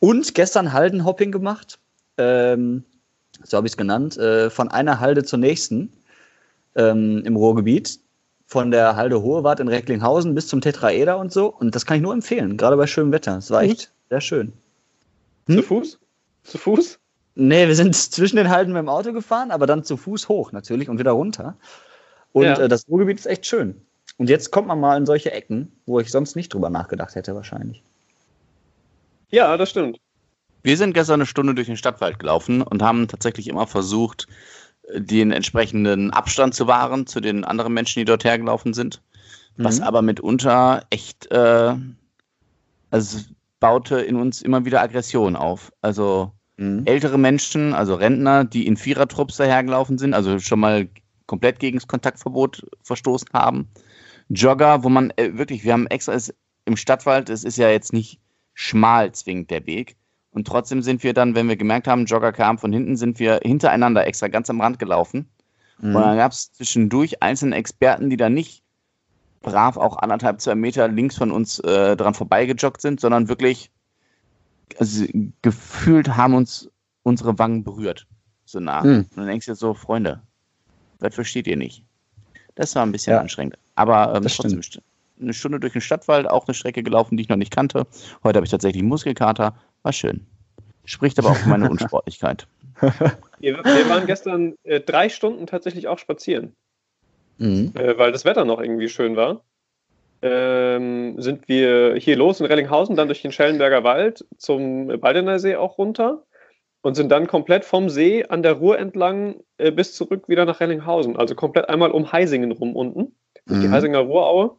[0.00, 1.78] Und gestern Haldenhopping gemacht,
[2.18, 2.82] ähm,
[3.44, 5.92] so habe ich es genannt, äh, von einer Halde zur nächsten
[6.74, 8.00] ähm, im Ruhrgebiet.
[8.52, 11.46] Von der Halde Hohewart in Recklinghausen bis zum Tetraeder und so.
[11.46, 13.38] Und das kann ich nur empfehlen, gerade bei schönem Wetter.
[13.38, 14.52] Es war echt sehr schön.
[15.46, 15.56] Hm?
[15.56, 15.98] Zu Fuß?
[16.42, 16.98] Zu Fuß?
[17.34, 20.52] Nee, wir sind zwischen den Halden mit dem Auto gefahren, aber dann zu Fuß hoch
[20.52, 21.56] natürlich und wieder runter.
[22.32, 22.58] Und Ja.
[22.58, 23.80] äh, das Ruhrgebiet ist echt schön.
[24.18, 27.34] Und jetzt kommt man mal in solche Ecken, wo ich sonst nicht drüber nachgedacht hätte,
[27.34, 27.82] wahrscheinlich.
[29.30, 29.98] Ja, das stimmt.
[30.62, 34.26] Wir sind gestern eine Stunde durch den Stadtwald gelaufen und haben tatsächlich immer versucht,
[34.94, 39.02] den entsprechenden Abstand zu wahren zu den anderen Menschen, die dort hergelaufen sind.
[39.56, 39.84] Was Mhm.
[39.84, 41.74] aber mitunter echt, äh,
[42.90, 43.28] also es
[43.60, 45.72] baute in uns immer wieder Aggression auf.
[45.82, 46.82] Also Mhm.
[46.84, 50.88] ältere Menschen, also Rentner, die in Vierertrupps dahergelaufen sind, also schon mal
[51.26, 53.68] komplett gegen das Kontaktverbot verstoßen haben.
[54.28, 56.16] Jogger, wo man äh, wirklich, wir haben extra
[56.64, 58.20] im Stadtwald, es ist ja jetzt nicht
[58.54, 59.96] schmal zwingend der Weg.
[60.32, 63.40] Und trotzdem sind wir dann, wenn wir gemerkt haben, Jogger kamen von hinten, sind wir
[63.42, 65.28] hintereinander extra ganz am Rand gelaufen.
[65.78, 65.94] Mhm.
[65.94, 68.62] Und dann gab es zwischendurch einzelne Experten, die dann nicht
[69.42, 73.70] brav auch anderthalb, zwei Meter links von uns äh, dran vorbeigejoggt sind, sondern wirklich
[74.78, 75.04] also,
[75.42, 76.70] gefühlt haben uns
[77.02, 78.06] unsere Wangen berührt.
[78.46, 78.82] So nah.
[78.82, 78.96] Mhm.
[78.98, 80.22] Und dann denkst du so, Freunde,
[80.98, 81.84] das versteht ihr nicht.
[82.54, 83.20] Das war ein bisschen Ja.
[83.20, 83.58] anstrengend.
[83.74, 84.80] Aber ähm, trotzdem st-
[85.20, 87.86] eine Stunde durch den Stadtwald, auch eine Strecke gelaufen, die ich noch nicht kannte.
[88.24, 89.54] Heute habe ich tatsächlich Muskelkater.
[89.82, 90.26] War schön.
[90.84, 92.46] Spricht aber auch für meine Unsportlichkeit.
[93.38, 96.54] Wir, wir waren gestern äh, drei Stunden tatsächlich auch spazieren,
[97.38, 97.72] Mhm.
[97.74, 99.42] äh, weil das Wetter noch irgendwie schön war.
[100.24, 105.56] Ähm, sind wir hier los in Rellinghausen, dann durch den Schellenberger Wald zum Baldener See
[105.56, 106.22] auch runter
[106.82, 110.60] und sind dann komplett vom See an der Ruhr entlang äh, bis zurück wieder nach
[110.60, 111.16] Rellinghausen.
[111.16, 113.16] Also komplett einmal um Heisingen rum unten,
[113.46, 113.72] durch die Mhm.
[113.72, 114.56] Heisinger Ruhraue.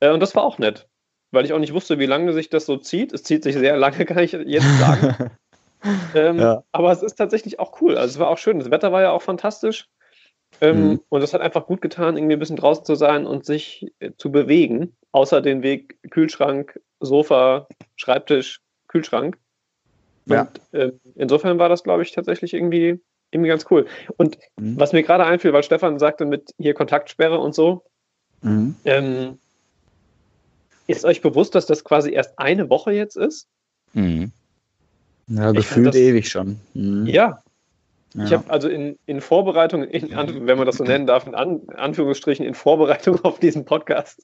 [0.00, 0.88] Äh, und das war auch nett,
[1.32, 3.12] weil ich auch nicht wusste, wie lange sich das so zieht.
[3.12, 5.14] Es zieht sich sehr lange, kann ich jetzt sagen.
[6.14, 6.62] Ähm, Ja.
[6.72, 7.96] Aber es ist tatsächlich auch cool.
[7.96, 8.58] Also es war auch schön.
[8.58, 9.88] Das Wetter war ja auch fantastisch.
[10.60, 11.00] Ähm, Mhm.
[11.08, 14.10] Und es hat einfach gut getan, irgendwie ein bisschen draußen zu sein und sich äh,
[14.18, 14.94] zu bewegen.
[15.12, 17.66] Außer den Weg Kühlschrank, Sofa,
[17.96, 19.38] Schreibtisch, Kühlschrank.
[20.26, 20.42] Ja.
[20.42, 23.86] Und äh, insofern war das, glaube ich, tatsächlich irgendwie, irgendwie ganz cool.
[24.18, 24.78] Und Mhm.
[24.78, 27.84] was mir gerade einfiel, weil Stefan sagte mit hier Kontaktsperre und so,
[28.42, 28.74] Mhm.
[28.84, 29.38] ähm,
[30.90, 33.46] ist euch bewusst, dass das quasi erst eine Woche jetzt ist?
[33.92, 34.32] Mhm.
[35.28, 36.60] Ja, Ich gefühlt das- ewig schon.
[36.74, 37.06] Mhm.
[37.06, 37.42] Ja,
[38.14, 38.38] Ich Ja.
[38.38, 42.44] habe also in, in Vorbereitung, in, wenn man das so nennen darf, in An, Anführungsstrichen,
[42.44, 44.22] in Vorbereitung auf diesen Podcast,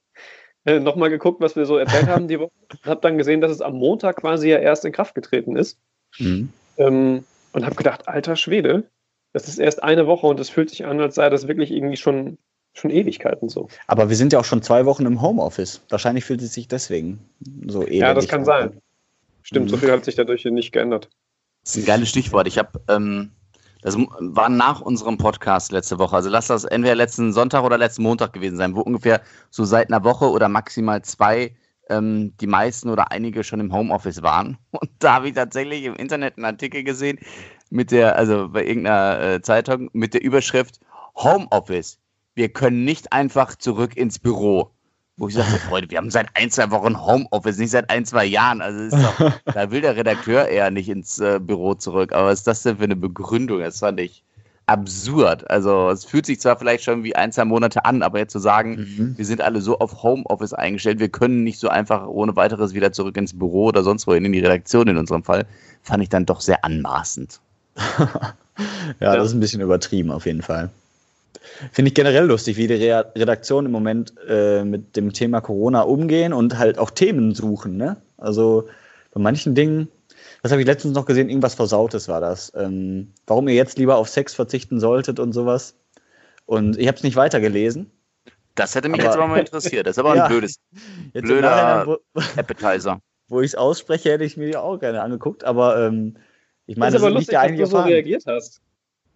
[0.64, 2.50] äh, nochmal geguckt, was wir so erzählt haben die Woche.
[2.72, 5.78] Und habe dann gesehen, dass es am Montag quasi ja erst in Kraft getreten ist.
[6.18, 6.48] Mhm.
[6.78, 8.90] Ähm, und habe gedacht, alter Schwede,
[9.32, 11.96] das ist erst eine Woche und es fühlt sich an, als sei das wirklich irgendwie
[11.96, 12.38] schon,
[12.78, 13.68] schon Ewigkeiten so.
[13.86, 15.82] Aber wir sind ja auch schon zwei Wochen im Homeoffice.
[15.88, 17.18] Wahrscheinlich fühlt es sich deswegen
[17.66, 18.44] so elendig Ja, das kann an.
[18.46, 18.80] sein.
[19.42, 19.70] Stimmt, Mhm.
[19.70, 21.08] so viel hat sich dadurch nicht geändert.
[21.64, 22.46] Das ist ein geiles Stichwort.
[22.48, 23.30] Ich habe, ähm,
[23.82, 26.16] das war nach unserem Podcast letzte Woche.
[26.16, 29.88] Also lass das entweder letzten Sonntag oder letzten Montag gewesen sein, wo ungefähr so seit
[29.88, 31.54] einer Woche oder maximal zwei
[31.88, 34.58] ähm, die meisten oder einige schon im Homeoffice waren.
[34.72, 37.18] Und da habe ich tatsächlich im Internet einen Artikel gesehen
[37.70, 40.80] mit der, also bei irgendeiner äh, Zeitung mit der Überschrift
[41.14, 41.98] Homeoffice.
[42.36, 44.70] Wir können nicht einfach zurück ins Büro.
[45.16, 48.24] Wo ich sagte, Freunde, wir haben seit ein, zwei Wochen Homeoffice, nicht seit ein, zwei
[48.26, 48.60] Jahren.
[48.60, 52.12] Also ist doch, da will der Redakteur eher nicht ins äh, Büro zurück.
[52.12, 53.60] Aber was ist das denn für eine Begründung?
[53.60, 54.22] Das fand ich
[54.66, 55.48] absurd.
[55.48, 58.40] Also es fühlt sich zwar vielleicht schon wie ein, zwei Monate an, aber jetzt zu
[58.40, 59.14] sagen, Mhm.
[59.16, 62.90] wir sind alle so auf Homeoffice eingestellt, wir können nicht so einfach ohne weiteres wieder
[62.92, 65.46] zurück ins Büro oder sonst wohin in die Redaktion in unserem Fall,
[65.82, 67.40] fand ich dann doch sehr anmaßend.
[69.00, 70.70] Ja, das ist ein bisschen übertrieben auf jeden Fall.
[71.72, 75.82] Finde ich generell lustig, wie die Re Redaktion im Moment äh, mit dem Thema Corona
[75.82, 77.76] umgehen und halt auch Themen suchen.
[77.76, 77.96] Ne?
[78.16, 78.68] Also
[79.12, 79.88] bei manchen Dingen,
[80.42, 82.52] was habe ich letztens noch gesehen, irgendwas Versautes war das.
[82.56, 85.76] Ähm, warum ihr jetzt lieber auf Sex verzichten solltet und sowas.
[86.46, 87.90] Und ich habe es nicht weitergelesen.
[88.54, 89.86] Das hätte mich Aber- jetzt aber mal interessiert.
[89.86, 90.24] Das ist aber Ja.
[90.24, 90.56] ein blödes
[91.12, 91.98] Blöder- wo,
[92.36, 93.00] Appetizer.
[93.28, 95.44] wo ich es ausspreche, hätte ich mir die auch gerne angeguckt.
[95.44, 96.16] Aber ähm,
[96.66, 98.60] ich meine, das ist aber lustig, ja dass eigentlich du so reagiert hast.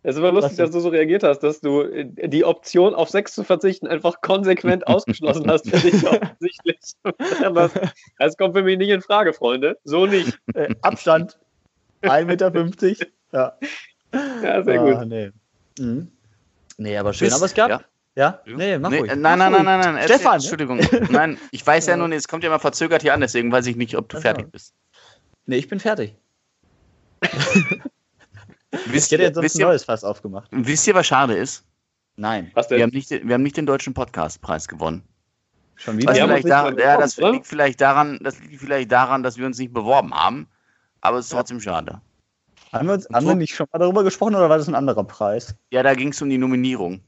[0.02, 3.10] Es ist aber lustig, dass du so reagiert hast, dass du äh, die Option auf
[3.10, 6.78] Sex zu verzichten einfach konsequent ausgeschlossen hast für dich offensichtlich.
[8.18, 9.78] Das kommt für mich nicht in Frage, Freunde.
[9.84, 10.38] So nicht.
[10.54, 11.38] Äh, Abstand.
[12.02, 13.06] 1,50 Meter.
[13.32, 13.52] Ja.
[14.42, 15.08] Ja, sehr Ah, gut.
[15.08, 15.30] nee.
[15.78, 16.10] Mhm.
[16.78, 17.26] Nee, aber schön.
[17.26, 17.68] Bist- Aber es gab.
[17.70, 17.80] ja.
[18.16, 18.40] Ja?
[18.46, 19.10] Nee, mach Nee, ruhig.
[19.12, 20.04] äh, nein, nein, nein, nein, nein.
[20.04, 20.36] Stefan, ne?
[20.36, 20.80] Entschuldigung.
[21.10, 23.76] Nein, ich weiß ja nun, es kommt ja immer verzögert hier an, deswegen weiß ich
[23.76, 24.74] nicht, ob du fertig bist.
[25.46, 26.16] Nee, ich bin fertig.
[28.86, 30.48] Wisst Ich hätte ihr, jetzt sonst wisst, ein ihr, neues Fass aufgemacht.
[30.52, 31.64] wisst ihr, was schade ist?
[32.16, 32.50] Nein.
[32.54, 32.86] Was Wir denn?
[32.88, 35.02] haben nicht, den- wir haben nicht den deutschen Podcastpreis gewonnen.
[35.76, 36.24] Schon Was wieder?
[36.24, 37.32] aber vielleicht daran, ja, das oder?
[37.32, 40.46] liegt vielleicht daran, das liegt vielleicht daran, dass wir uns nicht beworben haben.
[41.00, 42.00] Aber es ist trotzdem schade.
[42.72, 45.04] haben wir, uns, haben wir nicht schon mal darüber gesprochen oder war das ein anderer
[45.04, 45.54] Preis?
[45.70, 47.00] Ja, da ging es um die Nominierung.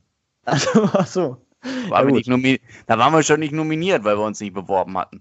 [0.44, 1.36] Also, ach so.
[1.88, 5.20] Waren Ja, wir da waren wir schon nicht nominiert, weil wir uns nicht beworben hatten.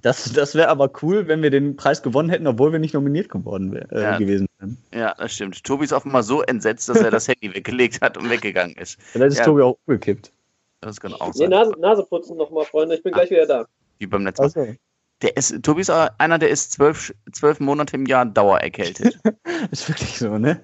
[0.00, 3.28] Das, das wäre aber cool, wenn wir den Preis gewonnen hätten, obwohl wir nicht nominiert
[3.28, 4.18] geworden wär, äh, Ja.
[4.18, 4.78] gewesen wären.
[4.94, 5.62] Ja, das stimmt.
[5.64, 8.98] Tobi ist offenbar so entsetzt, dass er das Handy weggelegt hat und weggegangen ist.
[9.00, 9.44] Vielleicht ist Ja.
[9.44, 10.32] Tobi auch umgekippt.
[10.80, 11.50] Das kann auch Nee, sein.
[11.50, 12.94] Nase, Nase putzen nochmal, Freunde.
[12.96, 13.66] Ich bin gleich wieder da.
[13.98, 14.46] Wie beim letzten Mal.
[14.46, 14.74] Also,
[15.20, 19.20] Der ist, Tobi ist einer, der ist zwölf, zwölf Monate im Jahr dauererkältet.
[19.70, 20.60] ist wirklich so, ne?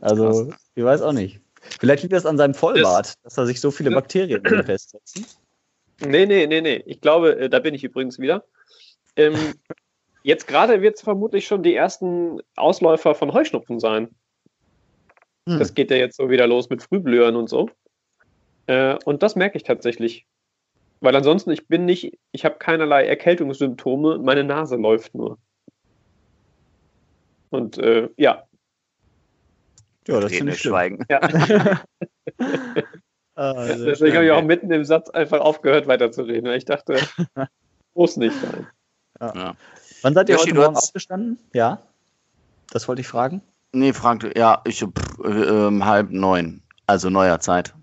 [0.00, 0.60] Also, Krass.
[0.76, 1.40] ich weiß auch nicht.
[1.80, 5.26] Vielleicht liegt das an seinem Vollbart, dass da sich so viele Bakterien drin festsetzen.
[6.00, 6.82] Nee, nee, nee, nee.
[6.86, 8.44] Ich glaube, äh, da bin ich übrigens wieder.
[9.18, 9.34] Ähm,
[10.22, 14.14] jetzt gerade wird es vermutlich schon die ersten Ausläufer von Heuschnupfen sein.
[15.48, 15.58] Hm.
[15.58, 17.68] Das geht ja jetzt so wieder los mit Frühblühern und so.
[18.66, 20.26] Äh, und das merke ich tatsächlich.
[21.00, 25.38] Weil ansonsten, ich bin nicht, ich habe keinerlei Erkältungssymptome, meine Nase läuft nur.
[27.50, 28.44] Und äh, ja,
[30.06, 30.54] Ja, das ich schlimm.
[30.54, 31.06] schweigen.
[31.08, 31.20] ja.
[33.38, 36.50] Ah, sehr deswegen habe ich auch mitten im Satz einfach aufgehört weiterzureden.
[36.50, 36.96] weil Ich dachte,
[37.94, 38.66] muss nicht sein.
[39.20, 39.54] Ja.
[40.02, 41.38] Wann seid ihr Yoshi, heute Morgen hast- aufgestanden?
[41.52, 41.78] Ja.
[42.70, 43.42] Das wollte ich fragen.
[43.72, 46.62] Nee, Frank, du- ja, ich pff, äh, ähm, halb neun.
[46.86, 47.74] Also neuer Zeit.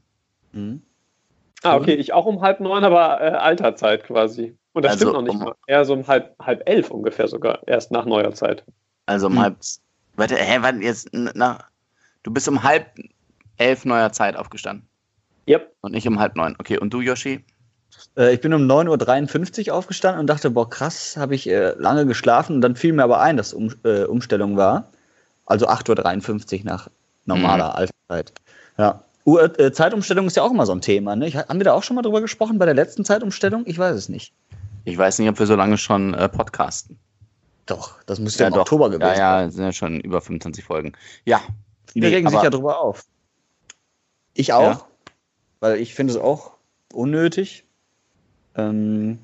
[0.54, 0.82] Mhm.
[1.64, 4.56] Ah, okay, ich auch um halb neun, aber äh, alter Zeit quasi.
[4.74, 5.56] Und das Also stimmt noch nicht um- mal.
[5.68, 8.64] Eher so um halb, halb elf ungefähr sogar, erst nach neuer Zeit.
[9.06, 9.42] Also um Hm.
[9.42, 9.58] halb.
[10.16, 11.14] Warte, hä, wann jetzt?
[11.14, 11.60] n- Na,
[12.24, 12.88] du bist um halb
[13.58, 14.88] elf neuer Zeit aufgestanden.
[15.48, 15.76] Yep.
[15.82, 16.56] Und nicht um halb neun.
[16.60, 17.44] Okay, und du, Yoshi?
[18.18, 22.06] Äh, ich bin um 9.53 Uhr aufgestanden und dachte, boah, krass, habe ich äh, lange
[22.06, 22.56] geschlafen.
[22.58, 24.90] Und dann fiel mir aber ein, dass um, äh, Umstellung war.
[25.46, 26.90] Also 8.53 Uhr nach
[27.26, 27.76] normaler Mhm.
[28.10, 28.34] Alterszeit.
[28.78, 29.04] Ja.
[29.26, 31.16] Uhr, äh, Zeitumstellung ist ja auch immer so ein Thema.
[31.16, 31.28] Ne?
[31.28, 33.64] Ich, haben wir da auch schon mal drüber gesprochen bei der letzten Zeitumstellung?
[33.66, 34.34] Ich weiß es nicht.
[34.84, 37.00] Ich weiß nicht, ob wir so lange schon äh, podcasten.
[37.66, 39.46] Doch, das müsste ja, im Oktober gewesen Ja, sein.
[39.46, 40.94] ja, sind ja schon über 25 Folgen.
[41.26, 41.42] Ja.
[41.92, 43.06] Viele Nee, regen sich ja drüber auf.
[44.36, 44.88] Ich auch, Ja.
[45.62, 46.52] weil ich finde es auch
[46.94, 47.65] unnötig.
[48.56, 49.20] Ähm,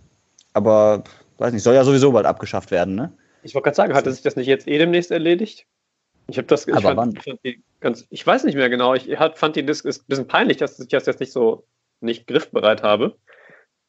[0.53, 1.03] aber
[1.37, 3.11] weiß nicht, soll ja sowieso bald abgeschafft werden, ne?
[3.43, 5.65] Ich wollte gerade sagen, hatte sich das nicht jetzt eh demnächst erledigt?
[6.27, 6.67] Ich habe das.
[6.67, 7.15] Ich, Aber fand, wann?
[7.17, 7.39] fand
[7.79, 8.93] ganz, ich weiß nicht mehr genau.
[8.93, 11.65] Ich hat, fand die Dis ist ein bisschen peinlich, dass ich das jetzt nicht so
[11.99, 13.17] nicht griffbereit habe.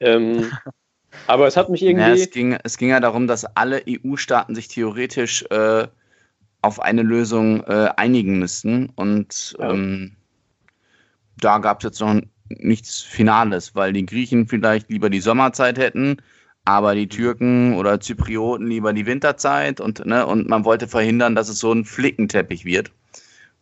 [0.00, 0.50] Ähm,
[1.26, 2.22] aber es hat mich irgendwie.
[2.22, 5.87] es, ging, es ging ja darum, dass alle EU-Staaten sich theoretisch äh,
[6.62, 8.90] auf eine Lösung äh, einigen müssten.
[8.96, 9.70] Und Ja.
[9.70, 10.16] ähm,
[11.38, 16.18] da gab es jetzt noch nichts Finales, weil die Griechen vielleicht lieber die Sommerzeit hätten,
[16.64, 19.81] aber die Türken oder Zyprioten lieber die Winterzeit.
[19.81, 22.92] Und, ne, und man wollte verhindern, dass es so ein Flickenteppich wird.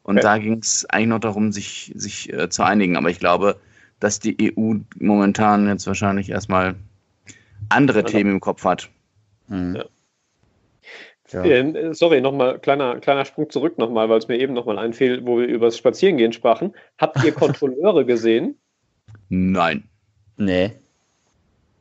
[0.03, 0.23] Und Okay.
[0.23, 2.97] da ging es eigentlich noch darum, sich, sich äh, zu einigen.
[2.97, 3.57] Aber ich glaube,
[4.01, 6.75] dass die EU momentan jetzt wahrscheinlich erstmal
[7.69, 8.88] andere Also- Themen im Kopf hat.
[9.49, 9.77] Mhm.
[9.77, 9.85] Ja.
[11.33, 11.45] Ja.
[11.45, 15.38] Äh, sorry, nochmal, kleiner, kleiner Sprung zurück nochmal, weil es mir eben nochmal einfiel, wo
[15.38, 16.75] wir über das Spazierengehen sprachen.
[16.99, 18.57] Habt ihr Kontrolleure gesehen?
[19.31, 19.88] Nein.
[20.37, 20.73] Nee.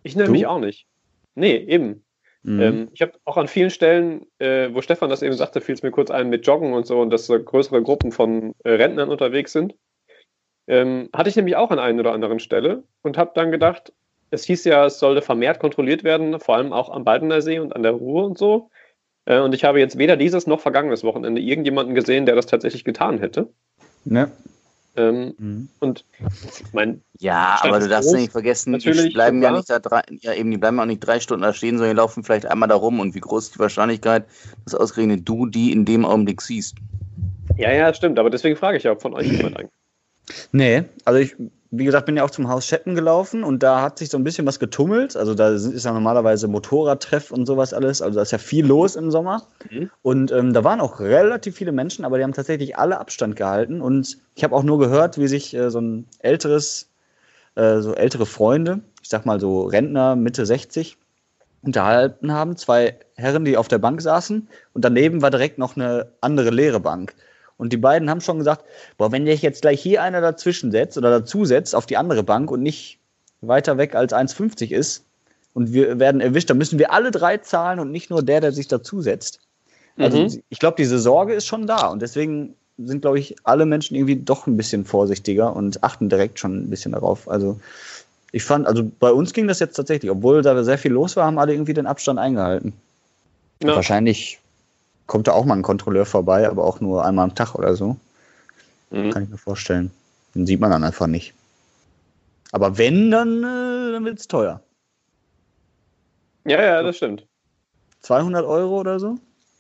[0.04, 0.50] Ich nämlich Du?
[0.50, 0.88] auch nicht.
[1.36, 2.06] Nee, eben.
[2.44, 2.62] Mhm.
[2.62, 5.84] Ähm, ich habe auch an vielen Stellen, äh, wo Stefan das eben sagte, fiel es
[5.84, 9.10] mir kurz ein mit Joggen und so und dass so größere Gruppen von äh, Rentnern
[9.10, 9.76] unterwegs sind.
[10.68, 13.92] Ähm, hatte ich nämlich auch an einer oder anderen Stelle und habe dann gedacht,
[14.30, 17.76] es hieß ja, es sollte vermehrt kontrolliert werden, vor allem auch am Baldener See und
[17.76, 18.70] an der Ruhr und so.
[19.26, 22.86] Äh, und ich habe jetzt weder dieses noch vergangenes Wochenende irgendjemanden gesehen, der das tatsächlich
[22.86, 23.50] getan hätte.
[24.06, 24.32] Ne?
[24.96, 25.70] Ähm, Mhm.
[25.80, 26.06] und
[26.60, 29.70] ich meine, Ja, Stadt aber du darfst groß, nicht vergessen, die natürlich, bleiben ja nicht
[29.70, 32.24] da drei, ja eben, die bleiben auch nicht drei Stunden da stehen, sondern die laufen
[32.24, 34.26] vielleicht einmal da rum und wie groß ist die Wahrscheinlichkeit,
[34.66, 36.76] dass ausgerechnet du die in dem Augenblick siehst?
[37.58, 39.72] ja, ja, stimmt, aber deswegen frage ich ja, ob von euch jemand eigentlich.
[40.52, 41.36] Nee, also ich,
[41.72, 44.24] wie gesagt, bin ja auch zum Haus Schetten gelaufen und da hat sich so ein
[44.24, 45.16] bisschen was getummelt.
[45.16, 48.02] Also da ist ja normalerweise Motorradtreff und sowas alles.
[48.02, 49.44] Also da ist ja viel los im Sommer.
[49.70, 49.92] Mhm.
[50.02, 53.82] Und ähm, da waren auch relativ viele Menschen, aber die haben tatsächlich alle Abstand gehalten.
[53.82, 56.90] Und ich habe auch nur gehört, wie sich äh, so ein älteres,
[57.54, 60.98] äh, so ältere Freunde, ich sag mal so Rentner, Mitte 60,
[61.62, 62.58] unterhalten haben.
[62.58, 66.80] Zwei Herren, die auf der Bank saßen und daneben war direkt noch eine andere leere
[66.80, 67.14] Bank.
[67.60, 68.64] Und die beiden haben schon gesagt,
[68.98, 72.24] boah, wenn dich jetzt gleich hier einer dazwischen setzt oder dazu setzt auf die andere
[72.24, 72.98] Bank und nicht
[73.42, 75.04] weiter weg als 1,50 ist
[75.54, 78.54] und wir werden erwischt, dann müssen wir alle drei zahlen und nicht nur der, der
[78.54, 79.42] sich dazusetzt.
[79.98, 80.42] Also Mhm.
[80.50, 84.16] ich glaube, diese Sorge ist schon da und deswegen sind, glaube ich, alle Menschen irgendwie
[84.16, 87.30] doch ein bisschen vorsichtiger und achten direkt schon ein bisschen darauf.
[87.30, 87.60] Also
[88.32, 91.26] ich fand, also bei uns ging das jetzt tatsächlich, obwohl da sehr viel los war,
[91.26, 92.72] haben alle irgendwie den Abstand eingehalten.
[93.62, 93.76] Ja.
[93.76, 94.40] Wahrscheinlich
[95.10, 97.98] kommt da auch mal ein Kontrolleur vorbei, aber auch nur einmal am Tag oder so.
[98.92, 99.10] Mhm.
[99.10, 99.92] Kann ich mir vorstellen.
[100.36, 101.34] Den sieht man dann einfach nicht.
[102.52, 104.62] Aber wenn, dann, äh, dann wird es teuer.
[106.46, 107.26] Ja, ja, das stimmt.
[108.02, 109.18] 200 Euro oder so?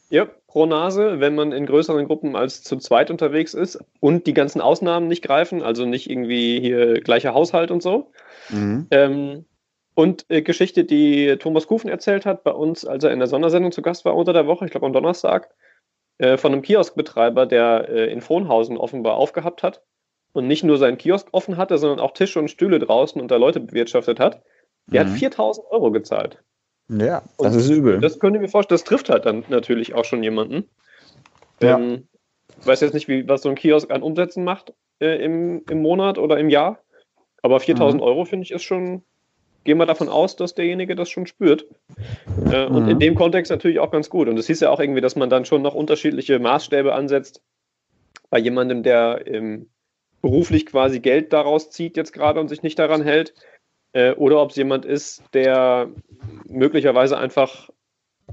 [0.10, 4.34] Ja, pro Nase, wenn man in größeren Gruppen als zu zweit unterwegs ist und die
[4.34, 8.12] ganzen Ausnahmen nicht greifen, also nicht irgendwie hier gleicher Haushalt und so.
[8.50, 8.88] Mhm.
[8.92, 9.46] Ähm,
[10.00, 13.74] und äh, Geschichte, die Thomas Kufen erzählt hat bei uns, als er in der Sondersendung
[13.74, 15.50] zu Gast war unter der Woche, ich glaube am Donnerstag,
[16.20, 19.84] äh, von einem Kioskbetreiber, der äh, in Frohnhausen offenbar aufgehabt hat
[20.32, 23.36] und nicht nur seinen Kiosk offen hatte, sondern auch Tische und Stühle draußen und da
[23.36, 24.42] Leute bewirtschaftet hat.
[24.88, 25.10] Der Mhm.
[25.10, 26.42] hat 4000 Euro gezahlt.
[26.88, 28.00] Ja, das Und ist übel.
[28.00, 30.70] Das könnte ich mir vorstellen, das trifft halt dann natürlich auch schon jemanden.
[31.62, 31.78] Ja.
[31.78, 32.08] Ähm,
[32.58, 35.82] ich weiß jetzt nicht, wie, was so ein Kiosk an Umsätzen macht äh, im, im
[35.82, 36.80] Monat oder im Jahr,
[37.42, 38.08] aber 4000 Mhm.
[38.08, 39.04] Euro finde ich ist schon,
[39.70, 41.68] gehen wir davon aus, dass derjenige das schon spürt.
[42.52, 42.90] Äh, Und Mhm.
[42.90, 44.28] in dem Kontext natürlich auch ganz gut.
[44.28, 47.44] Und es hieß ja auch irgendwie, dass man dann schon noch unterschiedliche Maßstäbe ansetzt
[48.32, 49.70] bei jemandem, der ähm,
[50.24, 53.36] beruflich quasi Geld daraus zieht jetzt gerade und sich nicht daran hält.
[53.94, 55.92] Äh, oder ob es jemand ist, der
[56.48, 57.70] möglicherweise einfach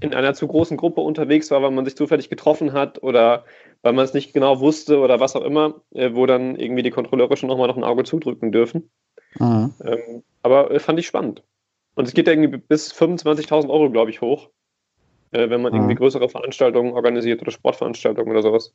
[0.01, 3.45] in einer zu großen Gruppe unterwegs war, weil man sich zufällig getroffen hat oder
[3.83, 6.91] weil man es nicht genau wusste oder was auch immer, äh, wo dann irgendwie die
[6.91, 8.91] Kontrolleure schon nochmal noch ein Auge zudrücken dürfen.
[9.39, 9.75] Mhm.
[9.85, 11.43] Ähm, aber äh, fand ich spannend.
[11.95, 14.51] Und es geht ja irgendwie bis 25.000 Euro, glaube ich, hoch,
[15.33, 15.79] äh, wenn man Mhm.
[15.81, 18.75] irgendwie größere Veranstaltungen organisiert oder Sportveranstaltungen oder sowas.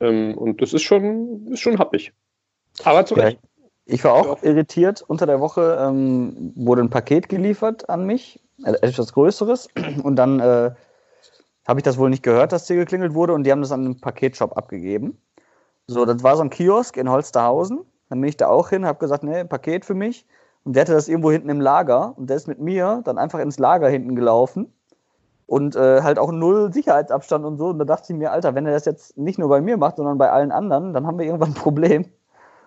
[0.00, 2.12] Ähm, und das ist schon, ist schon happig.
[2.82, 3.40] Aber zu Ja, Recht.
[3.86, 4.48] Ich war auch Ja.
[4.48, 5.02] irritiert.
[5.02, 9.68] Unter der Woche ähm, wurde ein Paket geliefert an mich, äh, etwas Größeres.
[10.02, 10.70] Und dann äh,
[11.66, 13.34] habe ich das wohl nicht gehört, dass hier geklingelt wurde.
[13.34, 15.20] Und die haben das an den Paketshop abgegeben.
[15.86, 17.84] So, das war so ein Kiosk in Holsterhausen.
[18.08, 20.26] Dann bin ich da auch hin, habe gesagt, nee, Paket für mich.
[20.64, 22.14] Und der hatte das irgendwo hinten im Lager.
[22.16, 24.72] Und der ist mit mir dann einfach ins Lager hinten gelaufen.
[25.46, 27.66] Und äh, halt auch null Sicherheitsabstand und so.
[27.68, 29.96] Und da dachte ich mir, Alter, wenn er das jetzt nicht nur bei mir macht,
[29.96, 32.06] sondern bei allen anderen, dann haben wir irgendwann ein Problem.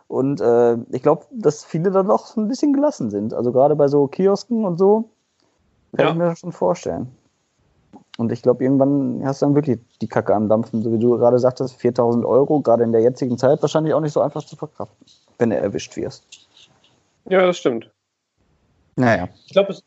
[0.08, 3.34] Und äh, ich glaube, dass viele dann doch ein bisschen gelassen sind.
[3.34, 5.10] Also gerade bei so Kiosken und so,
[5.96, 6.12] kann Ja.
[6.12, 7.12] ich mir das schon vorstellen.
[8.18, 11.18] Und ich glaube, irgendwann hast du dann wirklich die Kacke am Dampfen, so wie du
[11.18, 14.56] gerade sagtest, 4000 Euro, gerade in der jetzigen Zeit wahrscheinlich auch nicht so einfach zu
[14.56, 15.06] verkraften,
[15.40, 16.48] wenn du erwischt wirst.
[17.30, 17.90] Ja, das stimmt.
[18.96, 19.84] Naja, Ich glaube, es.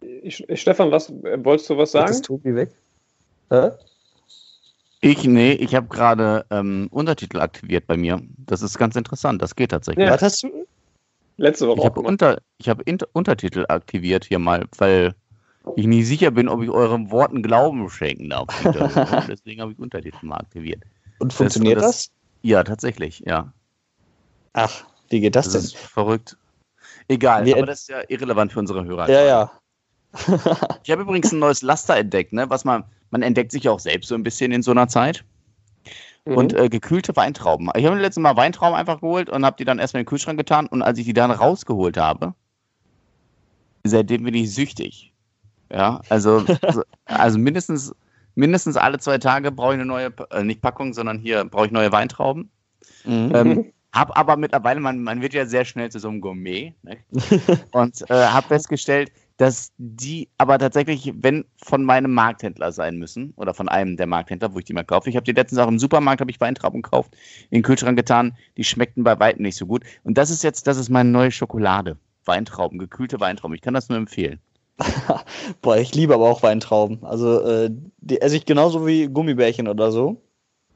[0.00, 2.10] Ich, ich, Stefan, was wolltest du was sagen?
[2.12, 2.70] ist Tobi weg.
[3.50, 3.70] Äh?
[5.00, 8.20] Ich, nee, ich habe gerade ähm, Untertitel aktiviert bei mir.
[8.38, 10.04] Das ist ganz interessant, das geht tatsächlich.
[10.04, 10.12] Ja.
[10.14, 10.66] Was hast du?
[11.36, 15.14] Letzte Woche Ich auch habe unter, ich hab Untertitel aktiviert hier mal, weil
[15.76, 18.46] ich nicht sicher bin, ob ich euren Worten Glauben schenken darf.
[19.28, 20.82] Deswegen habe ich Untertitel mal aktiviert.
[21.18, 22.10] Und funktioniert das- das?
[22.42, 23.52] Ja, tatsächlich, ja.
[24.56, 25.62] Ach, wie geht das Das denn?
[25.62, 26.36] ist verrückt.
[27.08, 29.08] Egal, Wir- aber das ist ja irrelevant für unsere Hörer.
[29.08, 29.50] Ja, ja.
[30.82, 32.48] Ich habe übrigens ein neues Laster entdeckt, ne?
[32.48, 35.24] Was man, man entdeckt sich ja auch selbst so ein bisschen in so einer Zeit.
[36.24, 36.36] Mhm.
[36.36, 37.70] Und äh, gekühlte Weintrauben.
[37.76, 40.08] Ich habe mir letztes Mal Weintrauben einfach geholt und habe die dann erstmal in den
[40.08, 40.66] Kühlschrank getan.
[40.66, 42.34] Und als ich die dann rausgeholt habe,
[43.84, 45.12] seitdem bin ich süchtig.
[45.70, 47.94] Ja, also, also, also mindestens,
[48.34, 51.72] mindestens alle zwei Tage brauche ich eine neue, äh, nicht Packung, sondern hier brauche ich
[51.72, 52.50] neue Weintrauben.
[53.04, 53.32] Mhm.
[53.34, 56.74] Ähm, hab aber mittlerweile, man, man wird ja sehr schnell zu so einem Gourmet.
[56.82, 56.98] Ne?
[57.72, 63.54] Und äh, habe festgestellt, dass die aber tatsächlich, wenn von meinem Markthändler sein müssen oder
[63.54, 65.10] von einem der Markthändler, wo ich die mal kaufe.
[65.10, 67.16] Ich habe die letztens auch im Supermarkt habe ich Weintrauben gekauft,
[67.50, 68.36] in den Kühlschrank getan.
[68.56, 69.84] Die schmeckten bei weitem nicht so gut.
[70.04, 71.98] Und das ist jetzt, das ist meine neue Schokolade.
[72.24, 73.54] Weintrauben, gekühlte Weintrauben.
[73.54, 74.40] Ich kann das nur empfehlen.
[75.62, 77.04] Boah, ich liebe aber auch Weintrauben.
[77.04, 80.22] Also, äh, die esse ich genauso wie Gummibärchen oder so.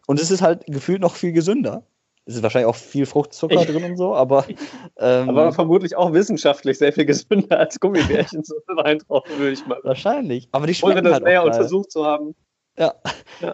[0.07, 1.85] Und es ist halt gefühlt noch viel gesünder.
[2.27, 4.45] Es ist wahrscheinlich auch viel Fruchtzucker drin und so, aber.
[5.03, 9.79] Ähm, Aber vermutlich auch wissenschaftlich sehr viel gesünder als Gummibärchen zu Weintrauben, würde ich mal.
[9.83, 10.47] wahrscheinlich.
[10.53, 12.35] Aber die Ohne schmecken das halt näher untersucht zu haben.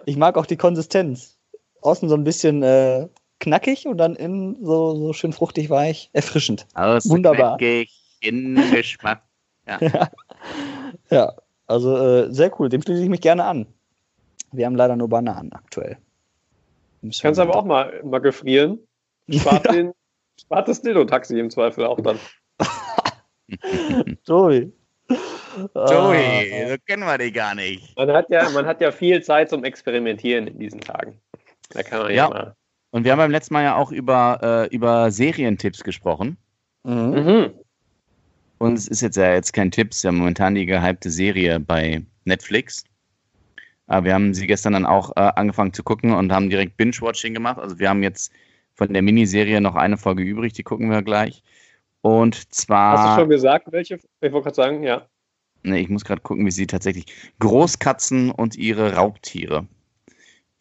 [0.07, 1.39] Ich mag auch die Konsistenz.
[1.83, 3.07] Außen so ein bisschen äh,
[3.39, 6.11] knackig und dann innen so, so schön fruchtig weich.
[6.15, 6.67] Erfrischend.
[6.75, 7.61] Aus Wunderbar.
[8.21, 9.23] in Geschmack.
[11.11, 11.33] Ja,
[11.67, 12.69] also äh, sehr cool.
[12.69, 13.67] Dem schließe ich mich gerne an.
[14.53, 15.97] Wir haben leider nur Bananen aktuell.
[17.21, 18.79] Kannst aber auch mal, mal gefrieren.
[19.31, 19.93] Spart, den,
[20.41, 22.19] spart das Dildo-Taxi im Zweifel auch dann.
[24.25, 24.73] Joey.
[25.75, 27.97] Joey, so kennen wir die gar nicht.
[27.97, 31.21] Man hat, ja, man hat ja viel Zeit zum Experimentieren in diesen Tagen.
[31.71, 32.15] Da kann man Ja.
[32.15, 32.57] ja, mal.
[32.91, 36.37] Und wir haben beim letzten Mal ja auch über, äh, über Serientipps gesprochen.
[36.85, 36.95] Mhm.
[36.95, 37.55] Mhm.
[38.59, 41.61] Und es ist jetzt ja jetzt kein Tipp, es ist ja momentan die gehypte Serie
[41.61, 42.85] bei Netflix.
[43.87, 47.35] Aber wir haben sie gestern dann auch äh, angefangen zu gucken und haben direkt Binge-Watching
[47.35, 47.59] gemacht.
[47.59, 48.33] Also wir haben jetzt
[48.75, 51.43] von der Miniserie noch eine Folge übrig, die gucken wir gleich.
[52.03, 53.95] Und Hast du zwar, schon gesagt, welche?
[53.95, 55.07] Ich wollte gerade sagen, ja.
[55.63, 57.07] ne, ich muss gerade gucken, wie sie tatsächlich
[57.39, 59.67] Großkatzen und ihre Raubtiere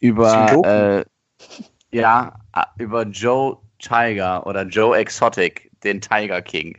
[0.00, 1.04] über
[1.92, 6.76] äh, ja a- über Joe Tiger oder Joe Exotic, den Tiger King.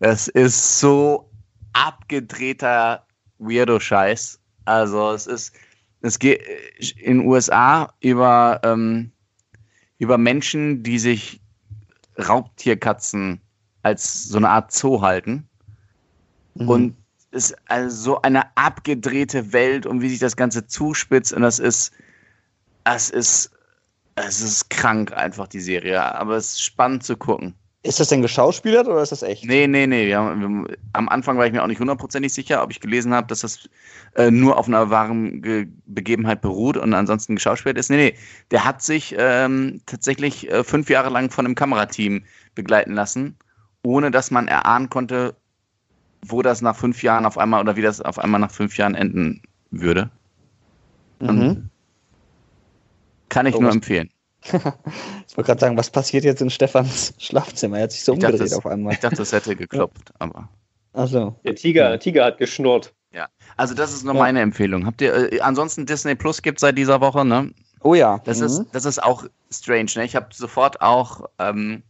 [0.00, 1.30] Das ist so
[1.72, 3.06] abgedrehter
[3.38, 4.40] Weirdo-Scheiß.
[4.64, 5.56] Also es ist,
[6.02, 6.42] es geht
[6.98, 9.12] in den USA über, ähm,
[9.98, 11.40] über Menschen, die sich
[12.18, 13.40] Raubtierkatzen
[13.82, 15.48] als so eine Art Zoo halten.
[16.54, 16.68] Mhm.
[16.68, 16.96] Und
[17.30, 21.32] es ist also so eine abgedrehte Welt und wie sich das Ganze zuspitzt.
[21.32, 21.92] Und das ist,
[22.84, 23.52] es ist,
[24.16, 26.02] es ist krank einfach, die Serie.
[26.02, 27.54] Aber es ist spannend zu gucken.
[27.84, 29.44] Ist das denn geschauspielert oder ist das echt?
[29.44, 30.06] Nee, nee, nee.
[30.06, 33.12] Wir haben, wir, am Anfang war ich mir auch nicht hundertprozentig sicher, ob ich gelesen
[33.12, 33.68] habe, dass das
[34.14, 37.90] äh, nur auf einer wahren Ge Begebenheit beruht und ansonsten geschauspielt ist.
[37.90, 38.18] Nee, nee.
[38.52, 43.36] Der hat sich ähm, tatsächlich äh, fünf Jahre lang von einem Kamerateam begleiten lassen,
[43.82, 45.34] ohne dass man erahnen konnte,
[46.24, 48.94] wo das nach fünf Jahren auf einmal oder wie das auf einmal nach fünf Jahren
[48.94, 49.42] enden
[49.72, 50.08] würde.
[51.18, 51.68] Mhm.
[53.28, 54.11] Kann ich Oh, nur empfehlen.
[54.44, 57.78] Ich wollte gerade sagen, was passiert jetzt in Stefans Schlafzimmer?
[57.78, 58.92] Er hat sich so Ich dachte, umgedreht das- auf einmal.
[58.94, 60.48] Ich dachte, das hätte geklopft, aber.
[60.92, 61.36] Achso.
[61.44, 62.92] Der Tiger, Tiger hat geschnurrt.
[63.56, 64.20] Also, das ist nur Ja.
[64.20, 64.86] meine Empfehlung.
[64.86, 67.50] Habt ihr, äh, ansonsten Disney Plus gibt seit dieser Woche, ne?
[67.82, 68.18] Oh ja.
[68.24, 68.46] Das, mhm.
[68.46, 69.90] ist, das ist auch strange.
[69.96, 70.04] Ne?
[70.04, 71.82] Ich habe sofort auch ähm,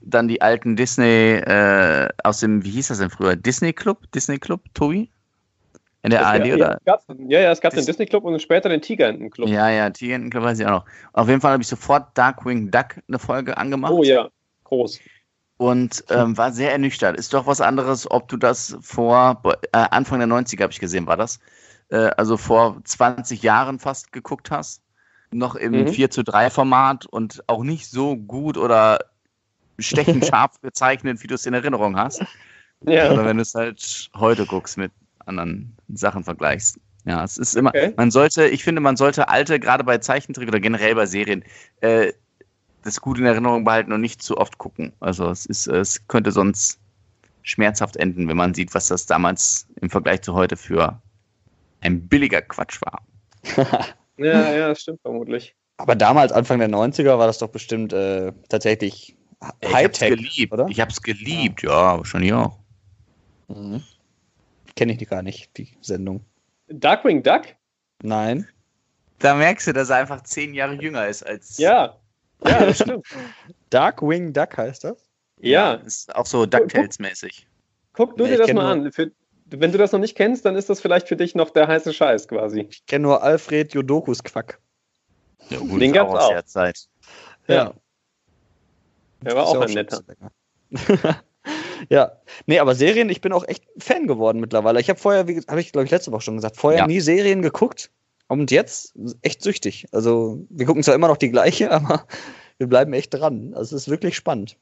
[0.00, 3.36] dann die alten Disney äh, aus dem, wie hieß das denn früher?
[3.36, 4.10] Disney Club?
[4.12, 5.10] Disney Club, Tobi?
[6.04, 6.80] In der ARD ja, oder?
[6.84, 9.48] gab, ja, ja, es gab den Disney Club und später den Tiger Club.
[9.48, 10.84] Ja, ja, Tiger Club weiß ich auch noch.
[11.12, 13.92] Auf jeden Fall habe ich sofort Darkwing Duck eine Folge angemacht.
[13.92, 14.28] Oh ja,
[14.64, 14.98] groß.
[15.58, 17.16] Und ähm, war sehr ernüchtert.
[17.16, 21.06] Ist doch was anderes, ob du das vor äh, Anfang der 90er habe ich gesehen,
[21.06, 21.38] war das?
[21.90, 24.82] Äh, also vor 20 Jahren fast geguckt hast.
[25.30, 25.88] Noch im Mhm.
[25.88, 28.98] 4 zu 3 Format und auch nicht so gut oder
[29.78, 32.24] stechend scharf gezeichnet, wie du es in Erinnerung hast.
[32.84, 33.12] Ja.
[33.12, 34.90] Oder wenn du es halt heute guckst mit
[35.26, 36.78] anderen Sachen vergleichst.
[37.04, 37.92] Ja, es ist immer, Okay.
[37.96, 41.44] man sollte, ich finde, man sollte alte, gerade bei Zeichentrick oder generell bei Serien,
[41.80, 42.12] äh,
[42.84, 44.92] das gut in Erinnerung behalten und nicht zu oft gucken.
[45.00, 46.78] Also es ist, es könnte sonst
[47.42, 51.00] schmerzhaft enden, wenn man sieht, was das damals im Vergleich zu heute für
[51.80, 53.02] ein billiger Quatsch war.
[54.16, 55.56] ja, ja, das stimmt vermutlich.
[55.78, 59.16] Aber damals, Anfang der 90er, war das doch bestimmt äh, tatsächlich
[59.60, 60.52] Ich hab's Hightech, geliebt.
[60.52, 60.66] oder?
[60.68, 62.58] Ich hab's geliebt, ja, wahrscheinlich auch.
[63.48, 63.82] Mhm.
[64.76, 66.24] Kenne ich gar nicht, die Sendung.
[66.68, 67.42] Darkwing Duck?
[68.02, 68.48] Nein.
[69.18, 71.58] Da merkst du, dass er einfach zehn Jahre jünger ist als.
[71.58, 71.96] Ja.
[72.44, 73.06] Ja, das stimmt.
[73.70, 75.08] Darkwing Duck heißt das?
[75.40, 77.46] Ja, Ist auch so DuckTales-mäßig.
[77.92, 78.92] guck du Ja, dir das mal nur- an.
[78.92, 79.10] Für,
[79.46, 81.92] wenn du das noch nicht kennst, dann ist das vielleicht für dich noch der heiße
[81.92, 82.66] Scheiß quasi.
[82.70, 84.58] Ich kenne nur Alfred Jodokus Quack.
[85.50, 86.28] Ja, gut, Den gab's aus auch.
[86.30, 86.88] der Zeit.
[87.48, 87.74] Ja.
[89.20, 90.02] Der war auch ja ein netter.
[91.88, 92.12] ja,
[92.46, 94.80] nee, aber Serien, ich bin auch echt Fan geworden mittlerweile.
[94.80, 96.86] Ich habe vorher, wie habe ich glaube ich letzte Woche schon gesagt, vorher Ja.
[96.86, 97.90] nie Serien geguckt
[98.28, 99.86] und jetzt echt süchtig.
[99.92, 102.06] Also wir gucken zwar immer noch die gleiche, aber
[102.58, 103.54] wir bleiben echt dran.
[103.54, 104.56] Also es ist wirklich spannend.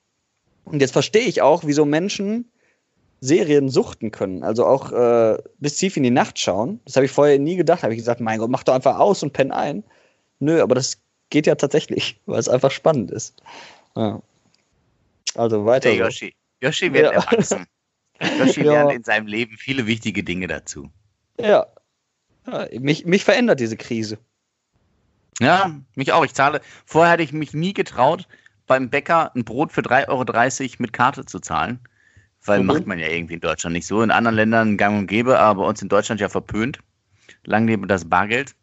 [0.64, 2.50] Und jetzt verstehe ich auch, wieso Menschen
[3.20, 4.42] Serien suchten können.
[4.42, 6.80] Also auch äh, bis tief in die Nacht schauen.
[6.86, 7.82] Das habe ich vorher nie gedacht.
[7.82, 9.84] Habe ich gesagt, mein Gott, mach doch einfach aus und penn ein.
[10.38, 13.34] Nö, aber das geht ja tatsächlich, weil es einfach spannend ist.
[13.94, 14.22] Ja.
[15.34, 15.90] Also weiter.
[15.90, 16.04] Der so.
[16.04, 16.34] Yoshi.
[16.60, 17.10] Yoshi wird Ja.
[17.12, 17.66] erwachsen.
[18.38, 18.72] Yoshi Ja.
[18.72, 20.90] lernt in seinem Leben viele wichtige Dinge dazu.
[21.38, 21.66] Ja.
[22.46, 24.18] ja mich, mich verändert diese Krise.
[25.40, 26.24] Ja, mich auch.
[26.24, 26.60] Ich zahle.
[26.84, 28.28] Vorher hätte ich mich nie getraut,
[28.66, 31.80] beim Bäcker ein Brot für 3,30 Euro mit Karte zu zahlen.
[32.44, 32.66] Weil Mhm.
[32.66, 34.02] macht man ja irgendwie in Deutschland nicht so.
[34.02, 36.78] In anderen Ländern gang und gäbe, aber bei uns in Deutschland ja verpönt.
[37.44, 38.54] Lang lebe das Bargeld.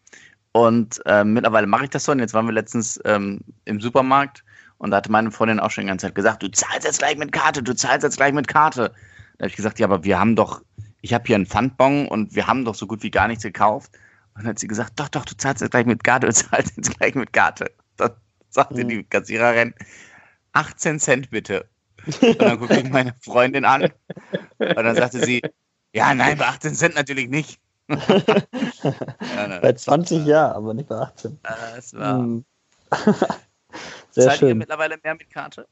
[0.52, 2.12] Und ähm, mittlerweile mache ich das so.
[2.12, 4.44] Und jetzt waren wir letztens ähm, im Supermarkt
[4.78, 7.18] und da hatte meine Freundin auch schon die ganze Zeit gesagt, du zahlst jetzt gleich
[7.18, 8.94] mit Karte, du zahlst jetzt gleich mit Karte.
[9.38, 10.62] Da habe ich gesagt, ja, aber wir haben doch,
[11.02, 13.92] ich habe hier einen Pfandbon und wir haben doch so gut wie gar nichts gekauft.
[14.36, 16.78] Und dann hat sie gesagt, doch, doch, du zahlst jetzt gleich mit Karte, du zahlst
[16.78, 17.72] jetzt gleich mit Karte.
[17.98, 18.12] Dann
[18.50, 18.90] sagte Mhm.
[18.90, 19.74] die Kassiererin,
[20.54, 21.68] 18 Cent bitte.
[22.22, 23.84] Und dann guckte ich meine Freundin an
[24.60, 25.42] und dann sagte sie,
[25.94, 27.60] ja, nein, bei 18 Cent natürlich nicht.
[27.90, 31.40] ja, nein, Bei 20 Jahren, aber nicht bei 18.
[31.42, 32.46] das war, Hm.
[34.18, 34.58] Sehr Zahlt ihr schön.
[34.58, 35.68] mittlerweile mehr mit Karte?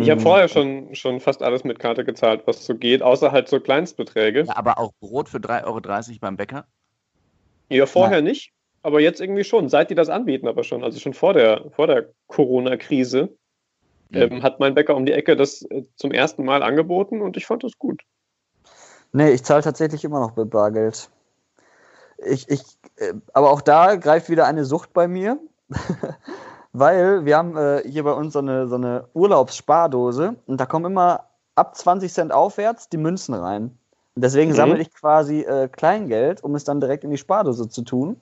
[0.00, 3.48] Ich habe vorher schon, schon fast alles mit Karte gezahlt, was so geht, außer halt
[3.48, 4.44] so Kleinstbeträge.
[4.44, 6.66] Ja, aber auch Brot für 3,30 Euro beim Bäcker?
[7.68, 8.52] Ja, vorher nicht.
[8.82, 11.86] aber jetzt irgendwie schon, seit die das anbieten, aber schon, also schon vor der, vor
[11.86, 13.36] der Corona-Krise,
[14.10, 14.20] Mhm.
[14.20, 17.46] ähm, hat mein Bäcker um die Ecke das äh, zum ersten Mal angeboten und ich
[17.46, 18.02] fand das gut.
[19.12, 21.10] Nee, ich zahle tatsächlich immer noch mit Bargeld.
[22.18, 22.62] Ich, ich,
[22.96, 25.40] äh, aber auch da greift wieder eine Sucht bei mir,
[26.74, 30.86] weil wir haben äh, hier bei uns so eine, so eine Urlaubsspardose und da kommen
[30.86, 33.78] immer ab 20 Cent aufwärts die Münzen rein.
[34.16, 34.56] Und deswegen Mhm.
[34.56, 38.20] sammle ich quasi äh, Kleingeld, um es dann direkt in die Spardose zu tun.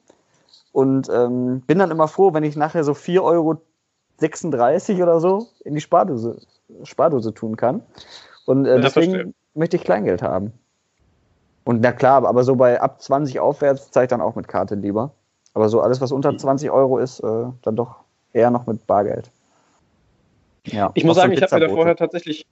[0.73, 5.75] Und ähm, bin dann immer froh, wenn ich nachher so 4,36 Euro oder so in
[5.75, 6.39] die Spardose,
[6.85, 7.83] Spardose tun kann.
[8.45, 9.35] Und äh, deswegen verstehe.
[9.55, 10.53] möchte ich Kleingeld haben.
[11.65, 14.75] Und na klar, aber so bei ab 20 aufwärts zeige ich dann auch mit Karte
[14.75, 15.13] lieber.
[15.55, 17.97] Aber so alles, was unter 20 Euro ist, äh, dann doch
[18.33, 19.31] eher noch mit Bargeld.
[20.67, 22.47] Ja, Ich muss sagen, ich habe mir da vorher tatsächlich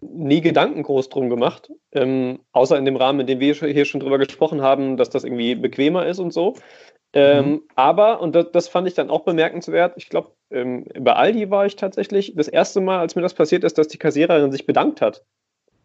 [0.00, 4.00] nie Gedanken groß drum gemacht, ähm, außer in dem Rahmen, in dem wir hier schon
[4.00, 6.54] drüber gesprochen haben, dass das irgendwie bequemer ist und so.
[7.12, 7.62] Ähm, Mhm.
[7.76, 11.64] Aber, und das, das fand ich dann auch bemerkenswert, ich glaube, ähm, bei Aldi war
[11.64, 15.00] ich tatsächlich das erste Mal, als mir das passiert ist, dass die Kassiererin sich bedankt
[15.00, 15.22] hat.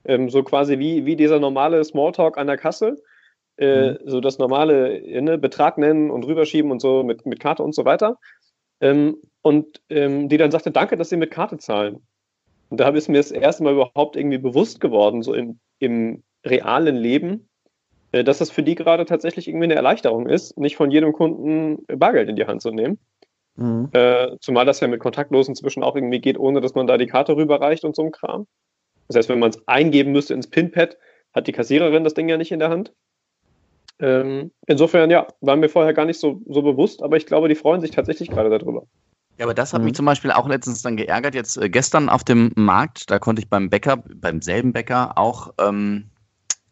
[0.06, 2.98] Ähm, so quasi wie, wie dieser normale Smalltalk an der Kasse.
[3.58, 7.62] Äh, So das normale äh, ne, Betrag nennen und rüberschieben und so mit, mit Karte
[7.62, 8.18] und so weiter.
[8.82, 12.02] Ähm, und ähm, die dann sagte, danke, dass Sie mit Karte zahlen.
[12.70, 16.96] Und da ist mir das erste Mal überhaupt irgendwie bewusst geworden, so im, im realen
[16.96, 17.50] Leben,
[18.12, 21.86] äh, dass das für die gerade tatsächlich irgendwie eine Erleichterung ist, nicht von jedem Kunden
[21.88, 23.00] Bargeld in die Hand zu nehmen.
[23.56, 23.90] Mhm.
[23.92, 27.08] Äh, zumal das ja mit Kontaktlosen inzwischen auch irgendwie geht, ohne dass man da die
[27.08, 28.48] Karte rüberreicht und so ein Kram.
[29.08, 30.98] Das heißt, wenn man es eingeben müsste ins PIN-Pad,
[31.34, 32.94] hat die Kassiererin das Ding ja nicht in der Hand.
[34.00, 37.56] Ähm, insofern, ja, war mir vorher gar nicht so, so bewusst, aber ich glaube, die
[37.56, 38.84] freuen sich tatsächlich gerade darüber.
[39.38, 39.86] Ja, aber das hat Mhm.
[39.86, 41.36] mich zum Beispiel auch letztens dann geärgert.
[41.36, 45.54] Jetzt äh, gestern auf dem Markt, da konnte ich beim Bäcker, beim selben Bäcker auch
[45.60, 46.10] ähm,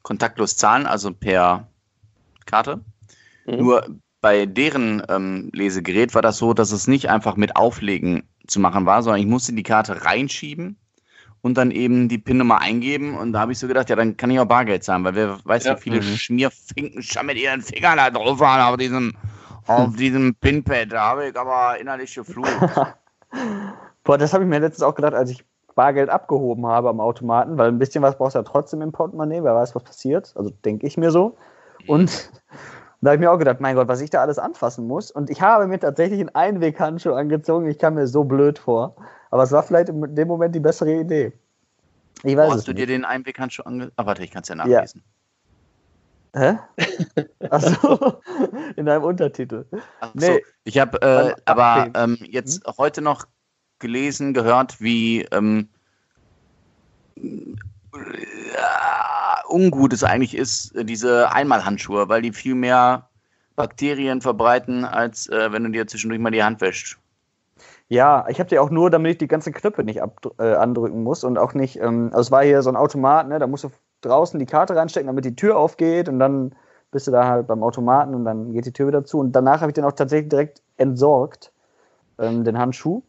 [0.04, 1.68] kontaktlos zahlen, also per
[2.46, 2.82] Karte.
[3.46, 3.58] Mhm.
[3.58, 3.88] Nur
[4.22, 8.86] bei deren ähm, Lesegerät war das so, dass es nicht einfach mit Auflegen zu machen
[8.86, 10.78] war, sondern ich musste die Karte reinschieben
[11.48, 13.18] und dann eben die PIN-Nummer eingeben.
[13.18, 15.40] Und da habe ich so gedacht, ja, dann kann ich auch Bargeld zahlen, weil wer
[15.44, 15.76] weiß, Ja.
[15.78, 16.16] wie viele Mhm.
[16.18, 19.14] Schmierfinken schon mit ihren Fingern da drauf waren auf diesem,
[19.66, 20.92] auf diesem PIN-Pad.
[20.92, 22.48] Da habe ich aber innerlich geflucht.
[24.04, 25.44] Boah, das habe ich mir letztens auch gedacht, als ich
[25.76, 29.44] Bargeld abgehoben habe am Automaten, weil ein bisschen was brauchst du ja trotzdem im Portemonnaie,
[29.44, 30.34] wer weiß, was passiert.
[30.36, 31.38] Also denke ich mir so.
[31.88, 32.32] Und
[33.02, 35.12] da habe ich mir auch gedacht, mein Gott, was ich da alles anfassen muss.
[35.12, 37.70] Und ich habe mir tatsächlich einen Einweghandschuh angezogen.
[37.70, 38.96] Ich kam mir so blöd vor.
[39.30, 41.32] Aber es war vielleicht in dem Moment die bessere Idee.
[42.24, 42.90] Ich weiß es hast du dir nicht.
[42.90, 43.92] den Einweghandschuh ange...
[43.98, 45.04] Ah, warte, ich kann es ja nachlesen.
[46.36, 46.58] Hä?
[47.50, 48.22] Achso,
[48.76, 49.66] in deinem Untertitel.
[50.02, 50.44] Ach so, Nee.
[50.66, 53.26] ich habe äh, aber ähm, jetzt heute noch
[53.80, 55.70] gelesen, gehört, wie ähm,
[58.54, 63.10] ja, ungut es eigentlich ist, äh, diese Einmalhandschuhe, weil die viel mehr
[63.56, 66.98] Bakterien verbreiten, als äh, wenn du dir zwischendurch mal die Hand wäschst.
[67.90, 70.02] Ja, ich habe die auch nur, damit ich die ganzen Knöpfe nicht
[70.40, 71.80] äh, andrücken muss und auch nicht.
[71.80, 73.40] Ähm, also es war hier so ein Automat, ne?
[73.40, 73.72] Da musst du
[74.02, 76.54] draußen die Karte reinstecken, damit die Tür aufgeht und dann
[76.92, 79.20] bist du da halt beim Automaten und dann geht die Tür wieder zu.
[79.20, 81.52] Und danach habe ich den auch tatsächlich direkt entsorgt,
[82.20, 83.02] ähm, den Handschuh.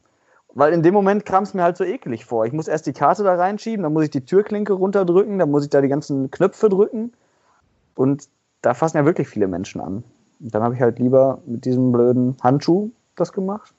[0.54, 2.46] Weil in dem Moment kam es mir halt so eklig vor.
[2.46, 5.64] Ich muss erst die Karte da reinschieben, dann muss ich die Türklinke runterdrücken, dann muss
[5.64, 7.12] ich da die ganzen Knöpfe drücken.
[7.94, 8.28] Und
[8.62, 10.04] da fassen ja wirklich viele Menschen an.
[10.40, 13.74] Und dann habe ich halt lieber mit diesem blöden Handschuh das gemacht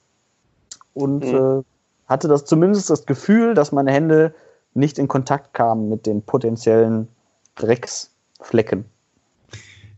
[0.93, 1.59] und Mhm.
[1.59, 1.63] äh,
[2.07, 4.33] hatte das zumindest das Gefühl, dass meine Hände
[4.73, 7.07] nicht in Kontakt kamen mit den potenziellen
[7.55, 8.85] Drecksflecken.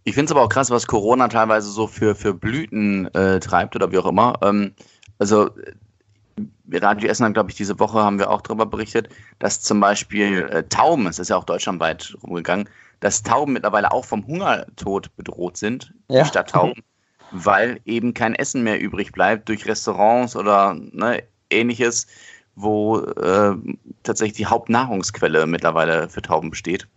[0.04, 3.76] Ich finde es aber auch krass, was Corona teilweise so für, für Blüten äh, treibt
[3.76, 4.40] oder wie auch immer.
[4.42, 4.74] Ähm,
[5.20, 5.50] also
[6.78, 9.10] Radio Essen hat, glaube ich, diese Woche haben wir auch darüber berichtet,
[9.40, 12.70] dass zum Beispiel äh, Tauben, es ist ja auch deutschlandweit rumgegangen,
[13.00, 16.24] dass Tauben mittlerweile auch vom Hungertod bedroht sind, Ja.
[16.24, 16.84] die Stadttauben,
[17.32, 22.08] weil eben kein Essen mehr übrig bleibt durch Restaurants oder ne, ähnliches,
[22.56, 23.56] wo äh,
[24.04, 26.88] tatsächlich die Hauptnahrungsquelle mittlerweile für Tauben besteht.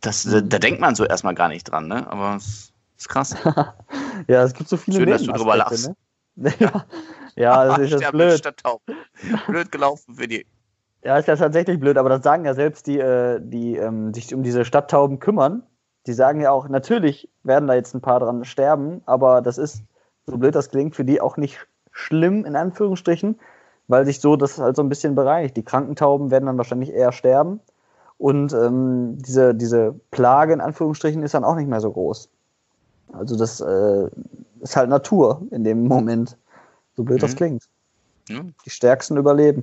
[0.00, 2.10] Das, da, da denkt man so erstmal gar nicht dran, ne?
[2.10, 3.34] aber es ist krass.
[4.28, 5.94] Ja, es gibt so viele Schön, dass du drüber Nebenaspekte,
[6.36, 6.54] Ne?
[6.58, 6.84] ja,
[7.68, 8.42] das ist jetzt blöd.
[9.46, 10.46] Blöd gelaufen für die.
[11.04, 14.34] Ja, ist ja tatsächlich blöd, aber das sagen ja selbst die, äh, die ähm, sich
[14.34, 15.62] um diese Stadttauben kümmern.
[16.06, 19.82] Die sagen ja auch, natürlich werden da jetzt ein paar dran sterben, aber das ist,
[20.26, 23.38] so blöd das klingt, für die auch nicht schlimm, in Anführungsstrichen,
[23.88, 25.56] weil sich so das halt so ein bisschen bereicht.
[25.56, 27.60] Die kranken Tauben werden dann wahrscheinlich eher sterben
[28.18, 32.28] und ähm, diese, diese Plage, in Anführungsstrichen, ist dann auch nicht mehr so groß.
[33.12, 34.08] Also das äh,
[34.60, 36.36] ist halt Natur in dem Moment,
[36.96, 37.36] so blöd das Mhm.
[37.36, 37.64] klingt.
[38.28, 38.54] Hm?
[38.64, 39.62] Die Stärksten überleben.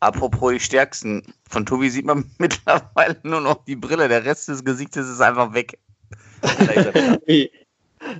[0.00, 1.22] Apropos die Stärksten.
[1.48, 4.08] Von Tobi sieht man mittlerweile nur noch die Brille.
[4.08, 5.78] Der Rest des Gesichtes ist einfach weg.
[7.26, 7.50] Wie,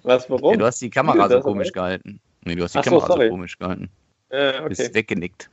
[0.03, 0.53] Was, warum?
[0.53, 2.21] Ja, du hast die Kamera so komisch gehalten.
[2.45, 3.29] Nee, du hast die Ach so, Kamera so sorry.
[3.31, 3.91] komisch gehalten.
[4.29, 4.69] Äh, okay.
[4.69, 5.51] bist weggenickt.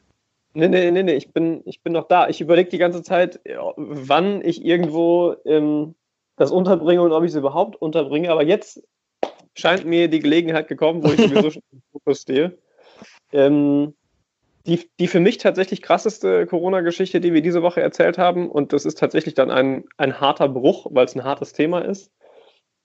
[0.54, 2.28] Nee, nee, nee, nee, ich bin, ich bin noch da.
[2.28, 5.96] Ich überlege die ganze Zeit, ja, wann ich irgendwo ähm,
[6.38, 8.32] das unterbringe und ob ich es überhaupt unterbringe.
[8.32, 8.82] Aber jetzt
[9.56, 12.58] scheint mir die Gelegenheit gekommen, wo ich sowieso schon im Fokus stehe.
[13.32, 13.94] Ähm,
[14.66, 18.86] die, die für mich tatsächlich krasseste Corona-Geschichte, die wir diese Woche erzählt haben, und das
[18.86, 22.12] ist tatsächlich dann ein, ein harter Bruch, weil es ein hartes Thema ist,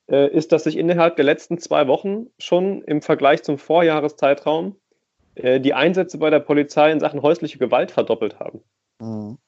[0.08, 4.76] äh, ist, dass sich innerhalb der letzten zwei Wochen schon im Vergleich zum Vorjahreszeitraum
[5.34, 8.62] äh, die Einsätze bei der Polizei in Sachen häusliche Gewalt verdoppelt haben.
[9.00, 9.38] Mhm.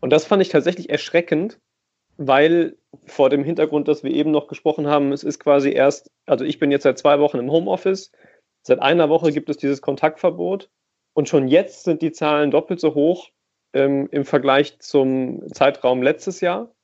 [0.00, 1.60] Und das fand ich tatsächlich erschreckend,
[2.28, 6.44] weil vor dem Hintergrund, dass wir eben noch gesprochen haben, es ist quasi erst, also
[6.44, 8.12] ich bin jetzt seit zwei Wochen im Homeoffice,
[8.62, 10.70] seit einer Woche gibt es dieses Kontaktverbot
[11.14, 13.30] und schon jetzt sind die Zahlen doppelt so hoch
[13.72, 16.74] ähm, im Vergleich zum Zeitraum letztes Jahr.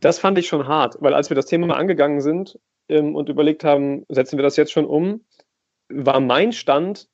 [0.00, 2.58] Das fand ich schon hart, weil als wir das Thema mal angegangen sind
[2.88, 5.24] ähm, und überlegt haben, setzen wir das jetzt schon um,
[5.88, 7.08] war mein Stand,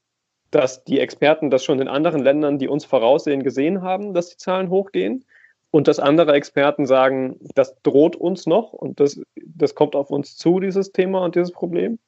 [0.51, 4.37] dass die Experten das schon in anderen Ländern, die uns voraussehen, gesehen haben, dass die
[4.37, 5.25] Zahlen hochgehen.
[5.73, 10.37] Und dass andere Experten sagen, das droht uns noch und das, das kommt auf uns
[10.37, 11.99] zu, dieses Thema und dieses Problem.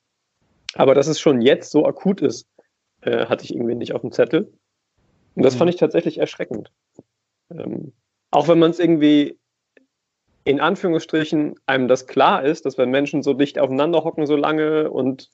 [0.74, 2.48] Aber dass es schon jetzt so akut ist,
[3.02, 4.52] äh, hatte ich irgendwie nicht auf dem Zettel.
[5.34, 5.58] Und das Mhm.
[5.58, 6.72] fand ich tatsächlich erschreckend.
[7.50, 7.92] Ähm,
[8.30, 9.38] auch wenn man es irgendwie
[10.44, 14.90] in Anführungsstrichen einem das klar ist, dass wenn Menschen so dicht aufeinander hocken so lange
[14.90, 15.30] und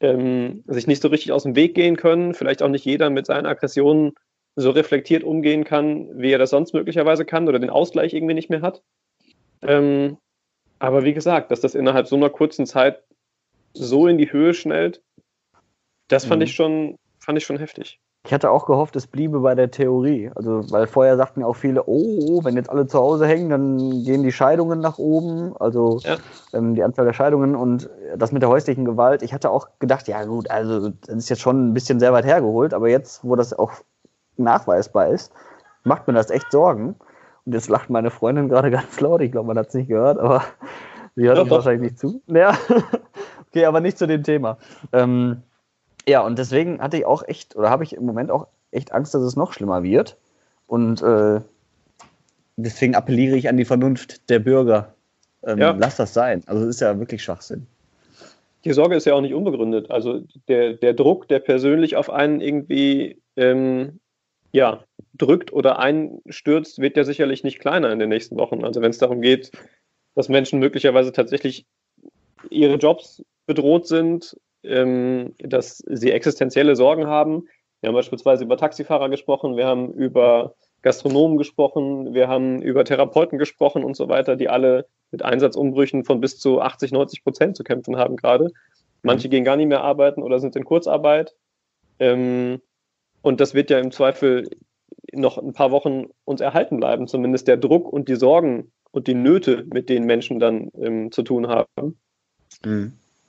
[0.00, 3.26] ähm, sich nicht so richtig aus dem Weg gehen können, vielleicht auch nicht jeder mit
[3.26, 4.12] seinen Aggressionen
[4.56, 8.50] so reflektiert umgehen kann, wie er das sonst möglicherweise kann oder den Ausgleich irgendwie nicht
[8.50, 8.82] mehr hat.
[9.62, 10.18] Ähm,
[10.78, 13.02] aber wie gesagt, dass das innerhalb so einer kurzen Zeit
[13.72, 15.02] so in die Höhe schnellt,
[16.08, 16.44] das fand Mhm.
[16.44, 17.98] ich schon, fand ich schon heftig.
[18.26, 20.30] Ich hatte auch gehofft, es bliebe bei der Theorie.
[20.34, 24.04] Also, weil vorher sagten ja auch viele, oh, wenn jetzt alle zu Hause hängen, dann
[24.04, 26.16] gehen die Scheidungen nach oben, also Ja.
[26.54, 29.22] ähm, die Anzahl der Scheidungen und das mit der häuslichen Gewalt.
[29.22, 32.24] Ich hatte auch gedacht, ja gut, also das ist jetzt schon ein bisschen sehr weit
[32.24, 33.72] hergeholt, aber jetzt, wo das auch
[34.38, 35.32] nachweisbar ist,
[35.84, 36.96] macht mir das echt Sorgen.
[37.44, 39.20] Und jetzt lacht meine Freundin gerade ganz laut.
[39.20, 40.44] Ich glaube, man hat es nicht gehört, aber
[41.16, 41.56] sie hört Doch, uns doch.
[41.58, 42.22] wahrscheinlich nicht zu.
[42.26, 42.56] Ja,
[43.48, 44.58] okay, aber nicht zu dem Thema.
[44.92, 45.42] Ähm,
[46.08, 49.14] ja, und deswegen hatte ich auch echt, oder habe ich im Moment auch echt Angst,
[49.14, 50.16] dass es noch schlimmer wird.
[50.66, 51.40] Und äh,
[52.56, 54.94] deswegen appelliere ich an die Vernunft der Bürger.
[55.42, 55.70] Ähm, Ja.
[55.78, 56.42] Lass das sein.
[56.46, 57.66] Also es ist ja wirklich Schwachsinn.
[58.64, 59.90] Die Sorge ist ja auch nicht unbegründet.
[59.90, 64.00] Also der, der Druck, der persönlich auf einen irgendwie ähm,
[64.54, 64.84] ja,
[65.14, 68.64] drückt oder einstürzt, wird ja sicherlich nicht kleiner in den nächsten Wochen.
[68.64, 69.50] Also wenn es darum geht,
[70.14, 71.66] dass Menschen möglicherweise tatsächlich
[72.50, 77.48] ihre Jobs bedroht sind, ähm, dass sie existenzielle Sorgen haben.
[77.80, 83.38] Wir haben beispielsweise über Taxifahrer gesprochen, wir haben über Gastronomen gesprochen, wir haben über Therapeuten
[83.38, 87.64] gesprochen und so weiter, die alle mit Einsatzumbrüchen von bis zu 80, 90 Prozent zu
[87.64, 88.52] kämpfen haben gerade.
[89.02, 91.34] Manche gehen gar nicht mehr arbeiten oder sind in Kurzarbeit.
[91.98, 92.60] Ähm,
[93.24, 94.50] und das wird ja im Zweifel
[95.10, 99.14] noch ein paar Wochen uns erhalten bleiben, zumindest der Druck und die Sorgen und die
[99.14, 101.98] Nöte, mit denen Menschen dann ähm, zu tun haben.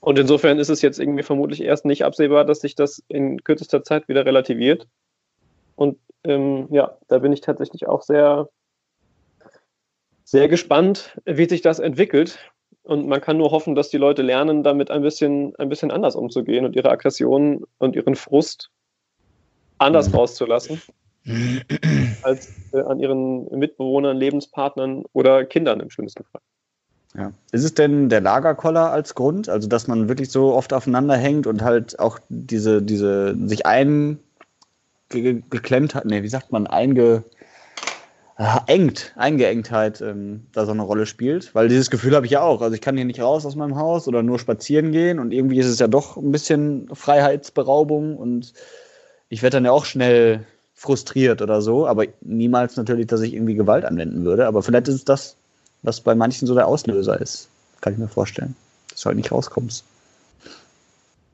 [0.00, 3.84] Und insofern ist es jetzt irgendwie vermutlich erst nicht absehbar, dass sich das in kürzester
[3.84, 4.86] Zeit wieder relativiert.
[5.76, 8.50] Und ähm, ja, da bin ich tatsächlich auch sehr,
[10.24, 12.38] sehr gespannt, wie sich das entwickelt.
[12.82, 16.16] Und man kann nur hoffen, dass die Leute lernen, damit ein bisschen, ein bisschen anders
[16.16, 18.70] umzugehen und ihre Aggressionen und ihren Frust
[19.78, 20.80] anders rauszulassen
[22.22, 26.40] als äh, an ihren Mitbewohnern, Lebenspartnern oder Kindern im schlimmsten Fall.
[27.16, 27.32] Ja.
[27.50, 29.48] Ist es denn der Lagerkoller als Grund?
[29.48, 34.20] Also, dass man wirklich so oft aufeinander hängt und halt auch diese, diese sich eingeklemmt
[35.94, 37.24] hat, nee, wie sagt man, einge,
[38.36, 41.54] ah, engt, Eingeengtheit ähm, da so eine Rolle spielt?
[41.54, 42.60] Weil dieses Gefühl habe ich ja auch.
[42.60, 45.58] Also, ich kann hier nicht raus aus meinem Haus oder nur spazieren gehen und irgendwie
[45.58, 48.52] ist es ja doch ein bisschen Freiheitsberaubung und
[49.28, 53.54] ich werde dann ja auch schnell frustriert oder so, aber niemals natürlich, dass ich irgendwie
[53.54, 54.46] Gewalt anwenden würde.
[54.46, 55.36] Aber vielleicht ist es das,
[55.82, 57.48] was bei manchen so der Auslöser ist.
[57.80, 58.54] Kann ich mir vorstellen.
[58.90, 59.84] Dass du halt nicht rauskommst.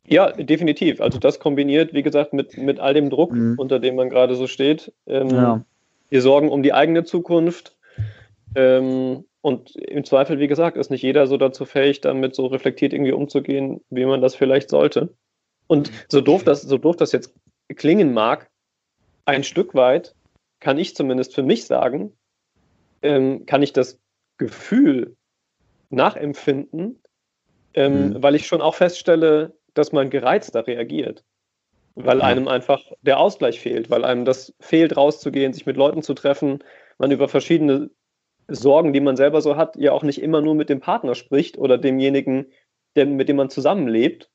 [0.07, 1.01] Ja, definitiv.
[1.01, 3.55] Also das kombiniert, wie gesagt, mit, mit all dem Druck, Mhm.
[3.59, 4.93] unter dem man gerade so steht.
[5.07, 5.65] Ähm, Ja.
[6.11, 7.75] Die Sorgen um die eigene Zukunft.
[8.55, 12.93] Ähm, und im Zweifel, wie gesagt, ist nicht jeder so dazu fähig, damit so reflektiert
[12.93, 15.09] irgendwie umzugehen, wie man das vielleicht sollte.
[15.67, 17.33] Und so doof das, so doof das jetzt
[17.75, 18.51] klingen mag,
[19.25, 20.15] ein Stück weit
[20.61, 22.17] kann ich zumindest für mich sagen,
[23.03, 24.01] ähm, kann ich das
[24.39, 25.17] Gefühl
[25.91, 27.03] nachempfinden,
[27.75, 28.23] ähm, Mhm.
[28.23, 31.25] weil ich schon auch feststelle, dass man gereizter reagiert.
[31.95, 36.15] Weil einem einfach der Ausgleich fehlt, weil einem das fehlt, rauszugehen, sich mit Leuten zu
[36.15, 36.65] treffen,
[36.99, 37.91] man über verschiedene
[38.49, 41.59] Sorgen, die man selber so hat, ja auch nicht immer nur mit dem Partner spricht
[41.59, 42.51] oder demjenigen,
[42.97, 44.31] der, mit dem man zusammenlebt,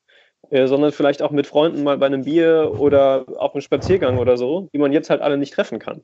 [0.50, 4.38] äh, sondern vielleicht auch mit Freunden mal bei einem Bier oder auf einem Spaziergang oder
[4.38, 6.02] so, die man jetzt halt alle nicht treffen kann.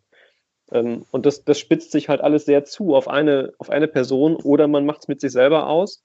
[0.72, 4.36] Ähm, und das, das spitzt sich halt alles sehr zu auf eine, auf eine Person
[4.36, 6.04] oder man macht es mit sich selber aus.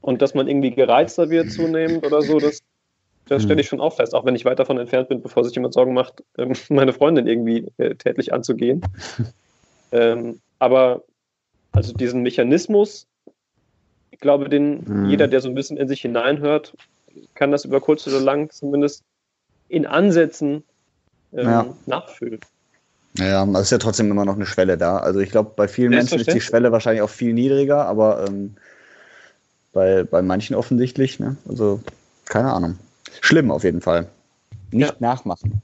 [0.00, 2.60] Und dass man irgendwie gereizter wird zunehmend oder so, das,
[3.28, 5.54] das stelle ich schon auch fest, auch wenn ich weit davon entfernt bin, bevor sich
[5.54, 8.82] jemand Sorgen macht, ähm, meine Freundin irgendwie äh, tätlich anzugehen.
[9.92, 11.02] ähm, aber
[11.72, 13.06] also diesen Mechanismus,
[14.10, 15.10] ich glaube, den mhm.
[15.10, 16.74] jeder, der so ein bisschen in sich hineinhört,
[17.34, 19.02] kann das über kurz oder lang zumindest
[19.68, 20.62] in Ansätzen
[21.32, 21.66] ähm, ja.
[21.86, 22.40] nachfühlen.
[23.18, 24.98] Ja, es ist ja trotzdem immer noch eine Schwelle da.
[24.98, 28.56] Also ich glaube, bei vielen Menschen ist die Schwelle wahrscheinlich auch viel niedriger, aber ähm,
[29.72, 31.18] bei, bei manchen offensichtlich.
[31.18, 31.36] Ne?
[31.48, 31.80] Also
[32.26, 32.78] keine Ahnung.
[33.20, 34.08] Schlimm auf jeden Fall.
[34.70, 34.96] Nicht ja.
[34.98, 35.62] nachmachen.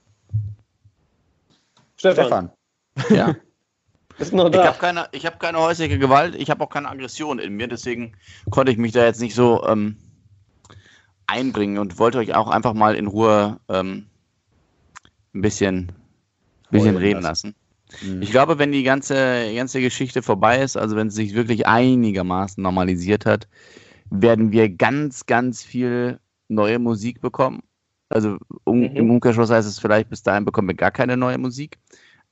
[1.97, 2.25] Stefan.
[2.25, 2.51] Stefan.
[3.17, 3.37] Ja.
[4.19, 4.61] Ist noch da.
[4.61, 8.13] Ich habe keine, hab keine häusliche Gewalt, ich habe auch keine Aggression in mir, deswegen
[8.51, 9.97] konnte ich mich da jetzt nicht so ähm,
[11.27, 14.07] einbringen und wollte euch auch einfach mal in Ruhe ähm,
[15.35, 15.93] ein bisschen
[16.73, 17.55] bisschen reden lassen.
[18.03, 18.23] Mhm.
[18.23, 22.63] Ich glaube, wenn die ganze, ganze Geschichte vorbei ist, also wenn es sich wirklich einigermaßen
[22.63, 23.47] normalisiert hat,
[24.11, 26.19] werden wir ganz, ganz viel
[26.49, 27.63] neue Musik bekommen.
[28.09, 28.97] Also um, mhm.
[28.97, 31.79] im Umkehrschluss heißt es vielleicht, bis dahin bekommen wir gar keine neue Musik.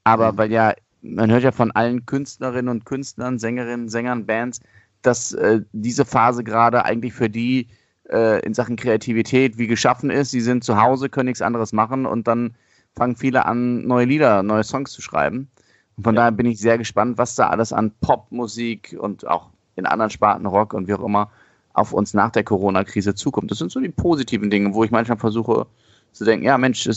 [0.05, 0.39] Aber mhm.
[0.39, 4.61] weil ja, man hört ja von allen Künstlerinnen und Künstlern, Sängerinnen, Sängern, Bands,
[5.03, 7.69] dass äh, diese Phase gerade eigentlich für die
[8.11, 10.31] äh, in Sachen Kreativität wie geschaffen ist.
[10.31, 12.55] Sie sind zu Hause, können nichts anderes machen und dann
[12.97, 15.49] fangen viele an, neue Lieder, neue Songs zu schreiben.
[15.97, 16.23] Und von ja.
[16.23, 20.47] daher bin ich sehr gespannt, was da alles an Popmusik und auch in anderen Sparten
[20.47, 21.31] Rock und wie auch immer
[21.73, 23.51] auf uns nach der Corona-Krise zukommt.
[23.51, 25.67] Das sind so die positiven Dinge, wo ich manchmal versuche
[26.13, 26.89] zu denken, ja Mensch,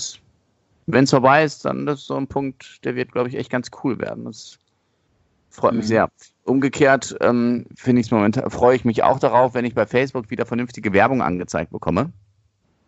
[0.88, 3.52] wenn es vorbei ist, dann das ist so ein Punkt, der wird, glaube ich, echt
[3.52, 4.26] ganz cool werden.
[4.26, 4.58] Das
[5.54, 5.78] freut mhm.
[5.80, 6.10] mich sehr.
[6.44, 10.30] Umgekehrt ähm, finde ich es momentan, freue ich mich auch darauf, wenn ich bei Facebook
[10.30, 12.12] wieder vernünftige Werbung angezeigt bekomme.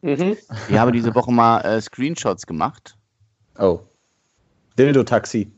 [0.02, 0.36] Mhm.
[0.70, 2.98] Ich habe diese Woche mal äh, Screenshots gemacht.
[3.58, 3.80] Oh.
[4.78, 5.52] Dildo-Taxi.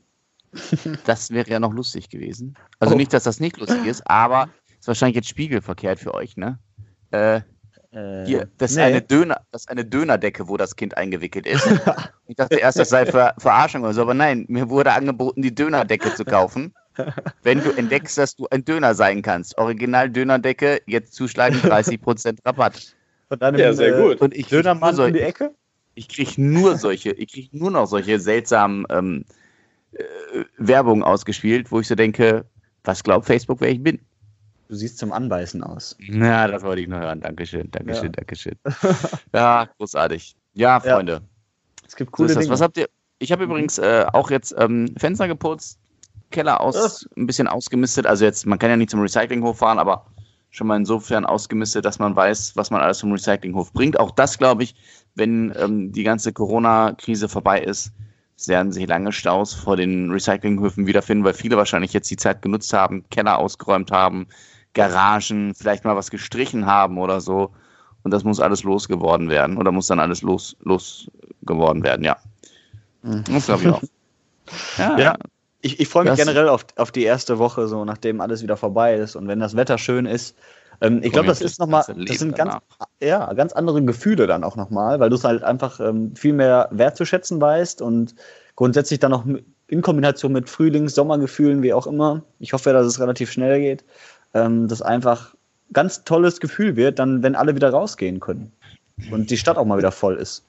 [1.06, 2.56] Das wäre ja noch lustig gewesen.
[2.80, 2.98] Also oh.
[2.98, 4.50] nicht, dass das nicht lustig ist, aber
[4.80, 6.60] ist wahrscheinlich jetzt spiegelverkehrt für euch, ne?
[7.12, 7.42] Äh,
[7.92, 8.82] äh, hier, das, nee.
[8.82, 11.68] ist eine Döner, das ist eine Dönerdecke, wo das Kind eingewickelt ist.
[12.28, 15.54] ich dachte erst, das sei Ver Verarschung oder so, aber nein, mir wurde angeboten, die
[15.54, 16.74] Dönerdecke zu kaufen.
[17.44, 19.58] Wenn du entdeckst, dass du ein Döner sein kannst.
[19.58, 22.96] Original Dönerdecke, jetzt zuschlagen, 30% Rabatt.
[23.28, 24.22] Von deinem, ja, sehr gut.
[24.22, 25.54] Und ich Dönermann so, in die Ecke?
[25.96, 29.26] Ich kriege nur solche, ich kriege nur noch solche seltsamen ähm,
[29.92, 30.04] äh,
[30.58, 32.46] Werbungen ausgespielt, wo ich so denke,
[32.84, 34.00] was glaubt Facebook, wer ich bin?
[34.70, 35.96] Du siehst zum Anbeißen aus.
[36.00, 37.22] Ja, das wollte ich nur hören.
[37.22, 38.12] Dankeschön, Dankeschön, ja.
[38.12, 38.56] Dankeschön.
[39.34, 40.36] ja, großartig.
[40.54, 41.14] Ja, Freunde.
[41.14, 41.20] Ja.
[41.88, 42.52] Es gibt coole so Dinge.
[42.52, 42.90] Was habt ihr?
[43.20, 45.80] Ich habe übrigens äh, auch jetzt ähm, Fenster geputzt,
[46.32, 48.06] Keller aus, ein bisschen ausgemistet.
[48.06, 50.06] Also jetzt, man kann ja nicht zum Recyclinghof fahren, aber
[50.50, 54.00] schon mal insofern ausgemistet, dass man weiß, was man alles vom Recyclinghof bringt.
[54.00, 54.76] Auch das, glaube ich,
[55.16, 57.92] wenn ähm, die ganze Corona-Krise vorbei ist,
[58.46, 62.72] werden sich lange Staus vor den Recyclinghöfen wiederfinden, weil viele wahrscheinlich jetzt die Zeit genutzt
[62.72, 64.28] haben, Keller ausgeräumt haben,
[64.74, 67.52] Garagen, vielleicht mal was gestrichen haben oder so.
[68.04, 69.58] Und das muss alles losgeworden werden.
[69.58, 72.18] Oder muss dann alles los, losgeworden werden, ja.
[73.02, 73.24] Mhm.
[73.26, 73.82] Das glaube ich auch.
[74.78, 75.18] ja, ja,
[75.68, 78.58] ich, ich freue mich das generell auf, auf die erste Woche, so nachdem alles wieder
[78.58, 80.36] vorbei ist und wenn das Wetter schön ist.
[80.80, 82.56] Ähm, ich glaube, das ist nochmal, das sind ganz,
[83.02, 86.70] ja, ganz andere Gefühle dann auch nochmal, weil du es halt einfach ähm, viel mehr
[86.72, 88.16] wertzuschätzen weißt und
[88.56, 89.26] grundsätzlich dann auch
[89.68, 92.24] in Kombination mit Frühlings-, Sommergefühlen, wie auch immer.
[92.40, 93.84] Ich hoffe, dass es relativ schnell geht,
[94.34, 95.36] ähm, das einfach
[95.74, 98.54] ganz tolles Gefühl wird, dann, wenn alle wieder rausgehen können
[99.12, 100.44] und die Stadt auch mal wieder voll ist.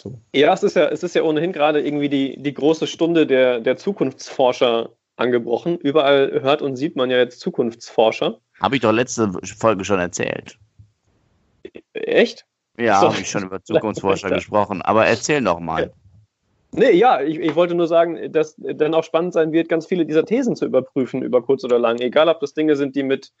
[0.00, 0.20] So.
[0.34, 3.60] Ja, es ist ja, es ist ja ohnehin gerade irgendwie die, die große Stunde der,
[3.60, 5.76] der Zukunftsforscher angebrochen.
[5.78, 8.38] Überall hört und sieht man ja jetzt Zukunftsforscher.
[8.60, 10.58] Habe ich doch letzte Folge schon erzählt.
[11.92, 12.46] Echt?
[12.78, 14.82] Ja, habe ich schon über Zukunftsforscher gesprochen.
[14.82, 15.92] Aber erzähl doch mal.
[16.70, 20.04] Nee, ja, ich, ich wollte nur sagen, dass dann auch spannend sein wird, ganz viele
[20.04, 21.98] dieser Thesen zu überprüfen, über kurz oder lang.
[21.98, 23.32] Egal, ob das Dinge sind, die mit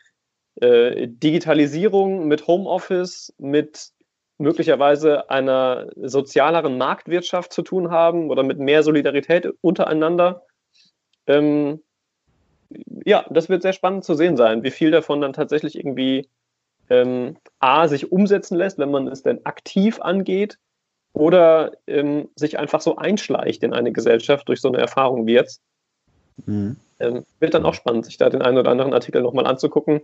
[0.60, 3.90] äh, Digitalisierung, mit Homeoffice, mit
[4.38, 10.42] möglicherweise einer sozialeren Marktwirtschaft zu tun haben oder mit mehr Solidarität untereinander.
[11.26, 11.80] Ähm,
[13.04, 16.28] ja, das wird sehr spannend zu sehen sein, wie viel davon dann tatsächlich irgendwie
[16.88, 20.58] ähm, A, sich umsetzen lässt, wenn man es denn aktiv angeht,
[21.12, 25.62] oder ähm, sich einfach so einschleicht in eine Gesellschaft durch so eine Erfahrung wie jetzt.
[26.46, 26.76] Mhm.
[27.00, 30.02] Ähm, wird dann auch spannend, sich da den einen oder anderen Artikel nochmal anzugucken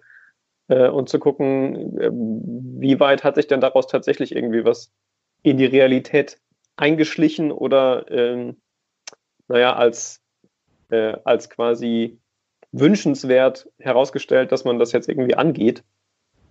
[0.69, 4.93] äh, und zu gucken, äh, wie weit hat sich denn daraus tatsächlich irgendwie was
[5.43, 6.39] in die Realität
[6.77, 8.57] eingeschlichen oder ähm,
[9.49, 10.21] naja, als,
[10.91, 12.19] äh, als quasi
[12.73, 15.85] wünschenswert herausgestellt, dass man das jetzt irgendwie angeht.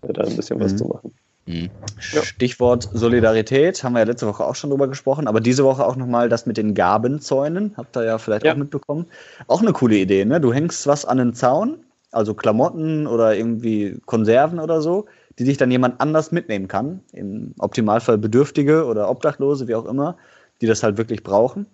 [0.06, 0.78] da ein bisschen was Mhm.
[0.78, 1.14] zu machen.
[1.46, 1.70] Mhm.
[2.12, 2.22] Ja.
[2.22, 5.96] Stichwort Solidarität, haben wir ja letzte Woche auch schon drüber gesprochen, aber diese Woche auch
[5.96, 8.54] nochmal das mit den Gabenzäunen, habt ihr ja vielleicht Ja.
[8.54, 9.08] auch mitbekommen.
[9.48, 10.40] Auch eine coole Idee, ne?
[10.42, 15.06] Du hängst was an den Zaun, also Klamotten oder irgendwie Konserven oder so,
[15.40, 17.02] die sich dann jemand anders mitnehmen kann.
[17.12, 20.18] Im Optimalfall Bedürftige oder Obdachlose, wie auch immer,
[20.62, 21.66] die das halt wirklich brauchen.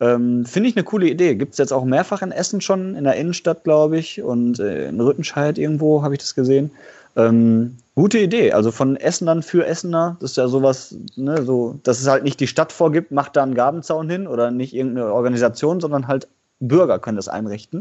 [0.00, 1.34] Ähm, Finde ich eine coole Idee.
[1.34, 4.88] Gibt es jetzt auch mehrfach in Essen schon, in der Innenstadt, glaube ich, und äh,
[4.88, 6.70] in Rüttenscheid irgendwo habe ich das gesehen.
[7.16, 8.52] Ähm, gute Idee.
[8.52, 12.38] Also von Essenern für Essener, das ist ja sowas, ne, so, dass es halt nicht
[12.38, 16.28] die Stadt vorgibt, macht da einen Gabenzaun hin oder nicht irgendeine Organisation, sondern halt
[16.60, 17.80] Bürger können das einrichten.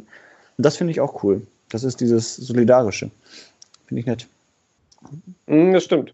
[0.58, 1.44] Und das finde ich auch cool.
[1.70, 3.12] Das ist dieses Solidarische.
[3.86, 4.28] Finde ich nett.
[5.48, 6.14] Mm, Das stimmt.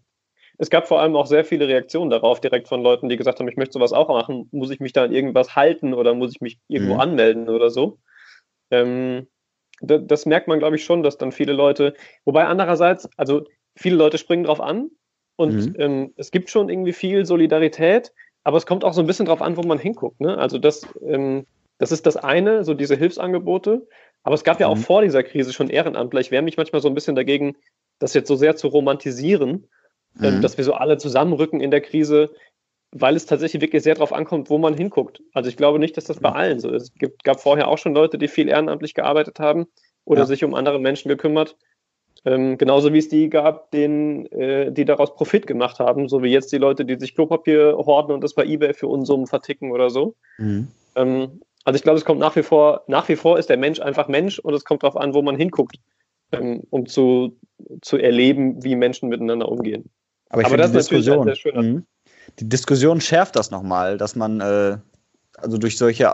[0.58, 3.48] Es gab vor allem auch sehr viele Reaktionen darauf, direkt von Leuten, die gesagt haben,
[3.48, 4.48] ich möchte sowas auch machen.
[4.52, 7.00] Muss ich mich da an irgendwas halten oder muss ich mich irgendwo Mhm.
[7.00, 7.98] anmelden oder so?
[8.70, 9.26] Ähm,
[9.80, 11.94] da, das merkt man, glaube ich, schon, dass dann viele Leute,
[12.24, 13.44] wobei andererseits, also
[13.76, 14.90] viele Leute springen drauf an
[15.36, 15.76] und Mhm.
[15.78, 18.12] ähm, es gibt schon irgendwie viel Solidarität,
[18.44, 20.20] aber es kommt auch so ein bisschen drauf an, wo man hinguckt.
[20.20, 20.38] Ne?
[20.38, 21.46] Also das, ähm,
[21.78, 23.88] das ist das eine, so diese Hilfsangebote.
[24.24, 24.80] Aber es gab ja auch Mhm.
[24.82, 26.20] vor dieser Krise schon Ehrenamtler.
[26.20, 27.56] Ich wehre mich manchmal so ein bisschen dagegen,
[28.00, 29.68] das jetzt so sehr zu romantisieren,
[30.22, 30.40] ähm, Mhm.
[30.40, 32.30] dass wir so alle zusammenrücken in der Krise,
[32.90, 35.22] weil es tatsächlich wirklich sehr darauf ankommt, wo man hinguckt.
[35.34, 36.82] Also ich glaube nicht, dass das bei allen so ist.
[36.82, 39.66] Es gibt, gab vorher auch schon Leute, die viel ehrenamtlich gearbeitet haben
[40.04, 40.26] oder Ja.
[40.26, 41.56] sich um andere Menschen gekümmert.
[42.24, 46.30] Ähm, genauso wie es die gab, denen, äh, die daraus Profit gemacht haben, so wie
[46.30, 49.90] jetzt die Leute, die sich Klopapier horden und das bei Ebay für Unsummen verticken oder
[49.90, 50.14] so.
[50.38, 50.68] Mhm.
[50.94, 53.80] Ähm, also ich glaube, es kommt nach wie vor, nach wie vor ist der Mensch
[53.80, 55.76] einfach Mensch und es kommt darauf an, wo man hinguckt,
[56.32, 57.36] ähm, um zu,
[57.80, 59.90] zu erleben, wie Menschen miteinander umgehen.
[60.28, 61.86] Aber ich Aber finde die das ist natürlich ein Diskussion, sehr schöner- mhm.
[62.40, 64.76] die Diskussion schärft das nochmal, dass man, äh,
[65.38, 66.12] also durch solche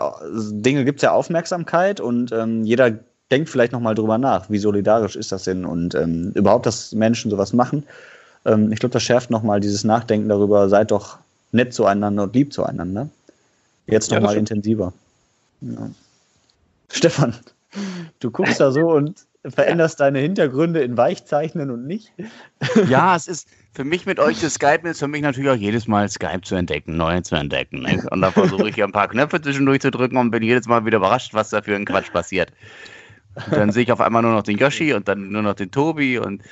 [0.51, 2.99] Dinge gibt es ja Aufmerksamkeit und ähm, jeder
[3.29, 7.31] denkt vielleicht nochmal drüber nach, wie solidarisch ist das denn und ähm, überhaupt, dass Menschen
[7.31, 7.83] sowas machen.
[8.45, 11.17] Ähm, ich glaube, das schärft nochmal dieses Nachdenken darüber, seid doch
[11.51, 13.09] nett zueinander und lieb zueinander.
[13.87, 14.65] Jetzt Ja, das nochmal stimmt.
[15.61, 15.89] Ja.
[16.91, 17.35] Stefan,
[18.19, 22.13] du guckst da so und veränderst deine Hintergründe in Weichzeichnen und nicht.
[22.87, 25.87] Ja, es ist für mich mit euch das Skypen ist für mich natürlich auch jedes
[25.87, 27.81] Mal Skype zu entdecken, neu zu entdecken.
[27.81, 28.05] Ne?
[28.11, 30.97] Und da versuche ich ein paar Knöpfe zwischendurch zu drücken und bin jedes Mal wieder
[30.97, 32.51] überrascht, was da für ein Quatsch passiert.
[33.35, 35.71] Und dann sehe ich auf einmal nur noch den Yoshi und dann nur noch den
[35.71, 36.43] Tobi und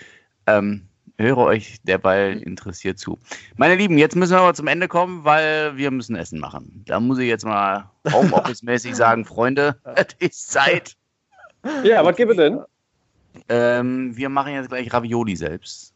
[0.48, 0.89] ähm,
[1.20, 3.20] höre euch derweil interessiert zu.
[3.58, 6.84] Meine Lieben, jetzt müssen wir aber zum Ende kommen, weil wir müssen Essen machen.
[6.88, 10.96] Da muss ich jetzt mal Homeoffice-mäßig sagen, Freunde, es ist Zeit.
[11.84, 12.62] Ja, was gibt es denn?
[13.50, 15.94] Ähm, wir machen jetzt gleich Ravioli selbst.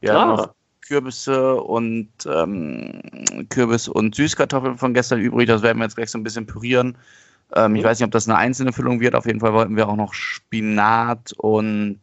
[0.00, 0.20] Wir Ah.
[0.20, 0.54] haben noch
[0.86, 3.00] Kürbisse und ähm,
[3.50, 5.48] Kürbis und Süßkartoffeln von gestern übrig.
[5.48, 6.96] Das werden wir jetzt gleich so ein bisschen pürieren.
[7.54, 7.86] Ähm, Ich Mhm.
[7.86, 9.14] weiß nicht, ob das eine einzelne Füllung wird.
[9.14, 12.00] Auf jeden Fall wollten wir auch noch Spinat und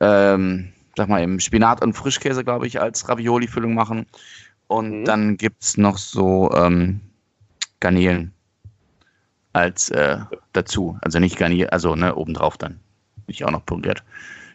[0.00, 4.06] ähm, sag mal eben Spinat und Frischkäse, glaube ich, als Ravioli-Füllung machen.
[4.66, 5.04] Und Mhm.
[5.04, 7.00] dann gibt es noch so ähm,
[7.80, 8.32] Garnelen
[9.52, 10.18] als äh,
[10.52, 10.98] dazu.
[11.02, 12.78] Also nicht Garnelen, also ne, obendrauf dann.
[13.26, 14.02] Ich auch noch püriert.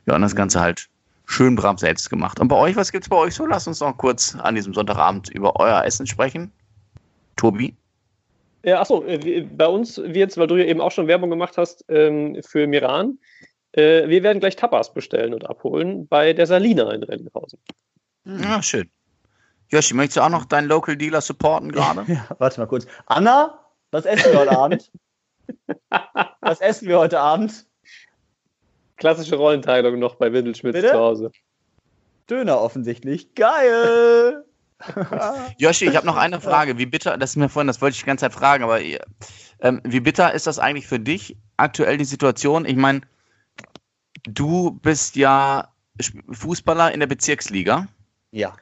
[0.06, 0.88] Ja, und das Ganze halt
[1.26, 2.40] schön brav selbst gemacht.
[2.40, 3.46] Und bei euch, was gibt's bei euch so?
[3.46, 6.52] Lasst uns noch kurz an diesem Sonntagabend über euer Essen sprechen.
[7.36, 7.76] Tobi?
[8.64, 11.84] Ja, achso, äh, bei uns wird's, weil du ja eben auch schon Werbung gemacht hast
[11.90, 13.18] ähm, für Miran,
[13.76, 17.60] äh, wir werden gleich Tapas bestellen und abholen bei der Salina in Rellinghausen.
[18.26, 18.90] Ja, schön.
[19.70, 22.06] Joshi, möchtest du auch noch deinen Local Dealer supporten gerade?
[22.08, 22.86] Ja, warte mal kurz.
[23.08, 23.60] Anna,
[23.92, 24.92] was essen wir heute Abend?
[26.42, 27.68] Was essen wir heute Abend?
[28.98, 31.32] Klassische Rollenteilung noch bei Windelschmidt zu Hause.
[32.28, 33.36] Döner offensichtlich.
[33.36, 34.44] Geil!
[35.58, 36.78] Joshi, ich habe noch eine Frage.
[36.80, 39.82] Wie bitter, das ist mir vorhin, das wollte ich die ganze Zeit fragen, aber ähm,
[39.84, 42.66] wie bitter ist das eigentlich für dich aktuell die Situation?
[42.66, 43.02] Ich meine,
[44.28, 45.70] du bist ja
[46.30, 47.88] Fußballer in der Bezirksliga,
[48.32, 48.54] ja.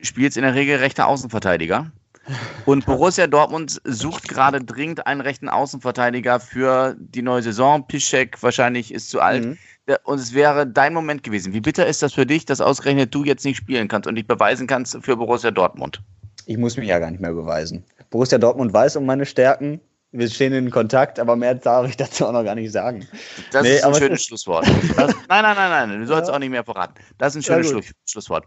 [0.00, 1.90] spielst in der Regel rechter Außenverteidiger.
[2.64, 7.86] Und Borussia Dortmund sucht gerade dringend einen rechten Außenverteidiger für die neue Saison.
[7.86, 9.44] Piszek wahrscheinlich ist zu alt.
[9.44, 9.58] Mhm.
[10.04, 11.52] Und es wäre dein Moment gewesen.
[11.52, 14.26] Wie bitter ist das für dich, dass ausgerechnet du jetzt nicht spielen kannst und dich
[14.26, 16.00] beweisen kannst für Borussia Dortmund?
[16.46, 17.84] Ich muss mich ja gar nicht mehr beweisen.
[18.10, 19.80] Borussia Dortmund weiß um meine Stärken.
[20.12, 23.06] Wir stehen in Kontakt, aber mehr darf ich dazu auch noch gar nicht sagen.
[23.52, 24.66] Das Nee, ist ein schönes Schlusswort.
[24.96, 26.34] Das, nein, nein, nein, nein, du sollst Ja.
[26.34, 26.94] auch nicht mehr verraten.
[27.18, 27.84] Das ist ein Ja, schönes.
[27.86, 28.44] Schluss, Schlusswort.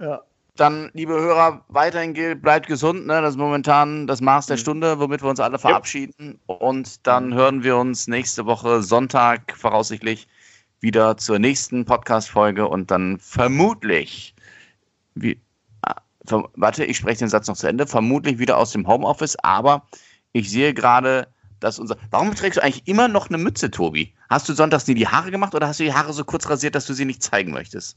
[0.00, 0.20] Ja.
[0.56, 3.06] Dann, liebe Hörer, weiterhin gilt, bleibt gesund.
[3.06, 3.20] Ne?
[3.20, 4.60] Das ist momentan das Maß der Mhm.
[4.60, 6.38] Stunde, womit wir uns alle verabschieden.
[6.46, 10.26] Und dann hören wir uns nächste Woche Sonntag voraussichtlich
[10.80, 14.34] wieder zur nächsten Podcast-Folge und dann vermutlich,
[15.14, 15.40] wie,
[15.82, 15.94] ah,
[16.54, 19.86] warte, ich spreche den Satz noch zu Ende, vermutlich wieder aus dem Homeoffice, aber
[20.34, 21.28] ich sehe gerade,
[21.60, 21.96] dass unser.
[22.10, 24.12] Warum trägst du eigentlich immer noch eine Mütze, Tobi?
[24.28, 26.74] Hast du sonntags nie die Haare gemacht oder hast du die Haare so kurz rasiert,
[26.74, 27.96] dass du sie nicht zeigen möchtest?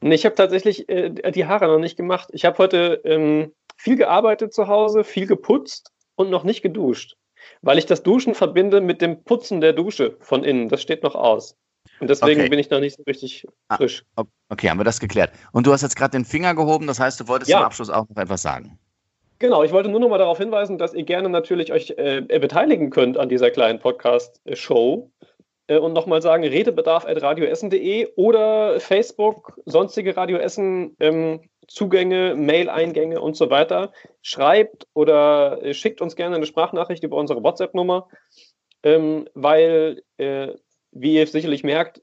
[0.00, 2.28] Nee, ich habe tatsächlich äh, die Haare noch nicht gemacht.
[2.32, 7.16] Ich habe heute ähm, viel gearbeitet zu Hause, viel geputzt und noch nicht geduscht.
[7.62, 10.68] Weil ich das Duschen verbinde mit dem Putzen der Dusche von innen.
[10.68, 11.56] Das steht noch aus.
[12.00, 12.48] Und deswegen Okay.
[12.48, 13.76] bin ich noch nicht so richtig Ah.
[13.76, 14.02] frisch.
[14.48, 15.32] Okay, haben wir das geklärt.
[15.52, 17.58] Und du hast jetzt gerade den Finger gehoben, das heißt, du wolltest Ja.
[17.58, 18.78] zum Abschluss auch noch etwas sagen.
[19.38, 22.90] Genau, ich wollte nur noch mal darauf hinweisen, dass ihr gerne natürlich euch äh, beteiligen
[22.90, 25.10] könnt an dieser kleinen Podcast-Show.
[25.66, 33.50] Äh, und nochmal sagen, redebedarf.radioessen.de oder Facebook, sonstige Radio Essen ähm, Zugänge, Mail-Eingänge und so
[33.50, 33.92] weiter.
[34.22, 38.08] Schreibt oder äh, schickt uns gerne eine Sprachnachricht über unsere WhatsApp-Nummer,
[38.82, 40.48] ähm, weil, äh,
[40.92, 42.02] wie ihr sicherlich merkt,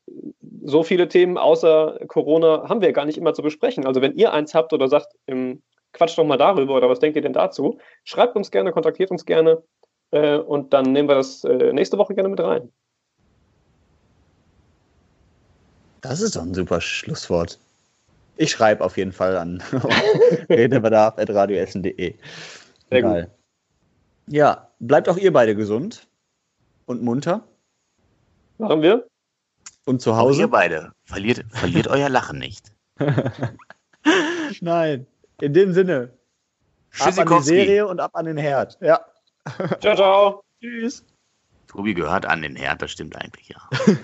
[0.63, 3.86] so viele Themen außer Corona haben wir gar nicht immer zu besprechen.
[3.86, 5.61] Also wenn ihr eins habt oder sagt, ähm,
[5.94, 7.80] quatscht doch mal darüber oder was denkt ihr denn dazu?
[8.04, 9.62] Schreibt uns gerne, kontaktiert uns gerne
[10.12, 12.72] äh, und dann nehmen wir das äh, nächste Woche gerne mit rein.
[16.02, 17.60] Das ist doch ein super Schlusswort.
[18.38, 19.62] Ich schreibe auf jeden Fall an
[20.50, 22.16] redebedarf.radioessen.de.
[22.89, 23.12] Sehr gut.
[23.12, 23.32] Geil.
[24.28, 26.08] Ja, bleibt auch ihr beide gesund
[26.86, 27.44] und munter
[28.58, 29.08] Machen wir?
[29.86, 30.42] und zu Auch Hause.
[30.42, 30.92] ihr beide.
[31.06, 32.72] Verliert, verliert euer Lachen nicht.
[34.62, 35.06] Nein,
[35.42, 36.14] in dem Sinne.
[37.00, 37.44] Ab an die.
[37.44, 38.78] Serie und ab an den Herd.
[38.82, 39.06] Ja.
[39.80, 40.44] Ciao, ciao.
[40.62, 41.06] Tschüss.
[41.68, 43.70] Tobi gehört an den Herd, das stimmt eigentlich, ja.